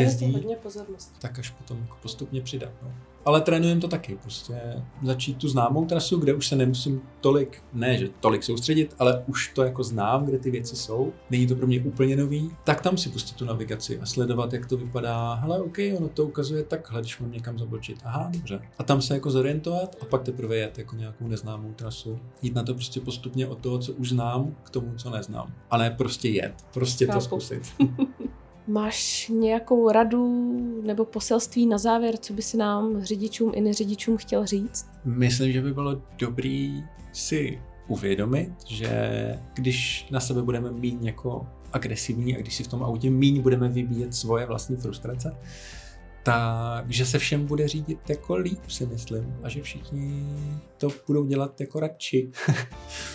jezdí, 0.02 0.32
hodně 0.34 0.56
pozornosti. 0.56 1.14
tak 1.20 1.40
až 1.40 1.50
potom 1.50 1.78
jako 1.82 1.98
postupně 2.02 2.42
přidat. 2.42 2.72
No. 2.84 2.92
Ale 3.26 3.42
trénujeme 3.42 3.82
to 3.82 3.88
taky, 3.88 4.18
prostě 4.22 4.56
začít 5.04 5.38
tu 5.38 5.48
známou 5.48 5.86
trasu, 5.86 6.20
kde 6.20 6.34
už 6.34 6.48
se 6.48 6.56
nemusím 6.56 7.02
tolik, 7.22 7.64
ne 7.74 7.98
že 7.98 8.10
tolik 8.20 8.44
soustředit, 8.44 8.96
ale 9.00 9.24
už 9.28 9.52
to 9.56 9.64
jako 9.64 9.84
znám, 9.84 10.26
kde 10.26 10.38
ty 10.38 10.52
věci 10.52 10.76
jsou, 10.76 11.14
není 11.30 11.48
to 11.48 11.56
pro 11.56 11.68
mě 11.68 11.82
úplně 11.82 12.16
nový, 12.16 12.52
tak 12.64 12.82
tam 12.82 12.98
si 12.98 13.10
pustit 13.10 13.36
tu 13.36 13.46
navigaci 13.46 14.00
a 14.00 14.06
sledovat, 14.06 14.54
jak 14.54 14.66
to 14.66 14.78
vypadá. 14.78 15.34
Hele, 15.34 15.62
OK, 15.62 15.78
ono 15.98 16.10
to 16.10 16.26
ukazuje 16.26 16.64
takhle, 16.64 17.02
když 17.02 17.20
mám 17.20 17.32
někam 17.32 17.60
zabočit. 17.60 18.00
Aha, 18.04 18.30
dobře. 18.34 18.62
A 18.78 18.84
tam 18.84 19.02
se 19.02 19.14
jako 19.14 19.32
zorientovat 19.32 19.96
a 20.02 20.06
pak 20.06 20.24
teprve 20.24 20.56
jet 20.56 20.78
jako 20.78 20.96
nějakou 20.96 21.28
neznámou 21.28 21.74
trasu. 21.74 22.20
Jít 22.42 22.56
na 22.56 22.64
to 22.64 22.74
prostě 22.74 23.00
postupně 23.00 23.48
od 23.48 23.60
toho, 23.60 23.80
co 23.80 23.94
už 23.94 24.10
znám, 24.10 24.56
k 24.64 24.70
tomu, 24.70 24.94
co 24.96 25.10
neznám. 25.10 25.54
A 25.72 25.78
ne 25.78 25.92
prostě 25.92 26.30
jet, 26.30 26.54
prostě 26.74 27.06
Chápu. 27.06 27.20
to 27.20 27.26
zkusit. 27.26 27.64
Máš 28.68 29.28
nějakou 29.30 29.92
radu 29.92 30.54
nebo 30.84 31.06
poselství 31.06 31.68
na 31.68 31.78
závěr, 31.78 32.18
co 32.18 32.34
by 32.34 32.42
si 32.42 32.58
nám 32.58 33.04
řidičům 33.04 33.52
i 33.56 33.62
neřidičům 33.62 34.18
chtěl 34.18 34.46
říct? 34.46 34.90
Myslím, 35.06 35.52
že 35.52 35.62
by 35.62 35.74
bylo 35.74 36.02
dobrý 36.18 36.84
si 37.14 37.62
uvědomit, 37.88 38.52
že 38.68 38.90
když 39.54 40.08
na 40.12 40.20
sebe 40.20 40.42
budeme 40.42 40.72
mít 40.72 41.02
jako 41.02 41.48
agresivní 41.74 42.36
a 42.36 42.40
když 42.40 42.56
si 42.56 42.64
v 42.64 42.68
tom 42.68 42.84
autě 42.84 43.10
míň 43.10 43.42
budeme 43.42 43.70
vybíjet 43.70 44.16
svoje 44.16 44.46
vlastní 44.46 44.76
frustrace, 44.76 45.36
takže 46.24 47.06
se 47.06 47.20
všem 47.20 47.46
bude 47.46 47.68
řídit 47.68 48.10
jako 48.10 48.36
líp, 48.36 48.60
si 48.68 48.86
myslím. 48.86 49.36
A 49.44 49.50
že 49.50 49.62
všichni 49.62 50.26
to 50.78 50.90
budou 51.08 51.26
dělat 51.26 51.62
jako 51.62 51.80
radši. 51.80 52.32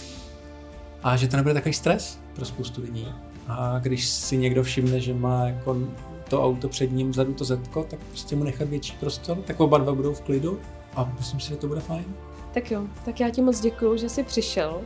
a 1.03 1.17
že 1.17 1.29
to 1.29 1.37
nebude 1.37 1.55
takový 1.55 1.75
stres 1.75 2.21
pro 2.35 2.45
spoustu 2.45 2.83
lidí. 2.83 3.09
A 3.49 3.79
když 3.79 4.09
si 4.09 4.37
někdo 4.37 4.63
všimne, 4.63 5.01
že 5.01 5.15
má 5.15 5.47
jako 5.47 5.77
to 6.31 6.45
auto 6.45 6.69
před 6.69 6.93
ním, 6.93 7.11
vzadu 7.11 7.33
to 7.35 7.45
zetko, 7.45 7.85
tak 7.91 7.99
prostě 8.09 8.37
mu 8.37 8.45
nechat 8.45 8.69
větší 8.69 8.97
prostor, 9.01 9.37
tak 9.37 9.61
oba 9.61 9.79
dva 9.79 9.95
budou 9.95 10.15
v 10.15 10.21
klidu 10.21 10.59
a 10.97 11.13
myslím 11.19 11.41
si, 11.41 11.49
že 11.49 11.57
to 11.57 11.67
bude 11.69 11.81
fajn. 11.81 12.05
Tak 12.55 12.71
jo, 12.71 12.83
tak 13.05 13.21
já 13.21 13.31
ti 13.31 13.43
moc 13.43 13.61
děkuju, 13.61 13.97
že 13.97 14.09
jsi 14.09 14.23
přišel, 14.23 14.81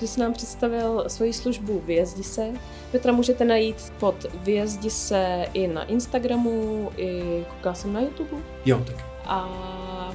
že 0.00 0.06
jsi 0.06 0.20
nám 0.20 0.32
představil 0.32 1.04
svoji 1.06 1.32
službu 1.32 1.82
Vyjezdi 1.86 2.22
se. 2.22 2.46
Petra 2.92 3.12
můžete 3.12 3.44
najít 3.44 3.92
pod 4.00 4.26
Vyjezdi 4.44 4.90
se 4.90 5.46
i 5.52 5.66
na 5.68 5.84
Instagramu, 5.84 6.90
i 6.96 7.44
koukala 7.50 7.74
jsem 7.74 7.92
na 7.92 8.00
YouTube 8.00 8.36
Jo, 8.64 8.82
tak 8.86 9.12
a 9.24 9.48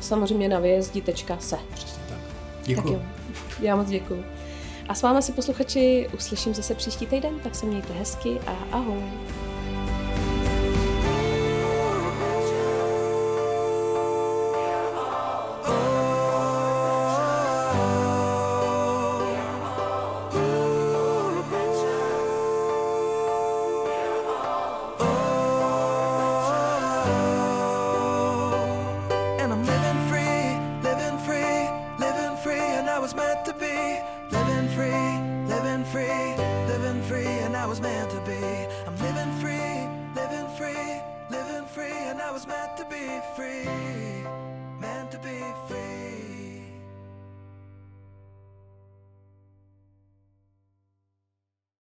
samozřejmě 0.02 0.50
na 0.50 0.60
vyjezdi.se. 0.60 1.58
přesně 1.74 2.04
tak. 2.10 2.18
Tak 2.18 2.66
Děkuji. 2.66 2.94
jo, 2.94 3.02
já 3.60 3.76
moc 3.76 3.88
děkuju. 3.90 4.24
A 4.90 4.94
s 4.94 5.02
vámi 5.02 5.22
si 5.22 5.32
posluchači 5.32 6.10
uslyším 6.14 6.54
zase 6.54 6.76
příští 6.76 7.06
týden, 7.06 7.40
tak 7.40 7.56
se 7.56 7.66
mějte 7.66 7.94
hezky 7.94 8.40
a 8.48 8.52
ahoj. 8.72 9.04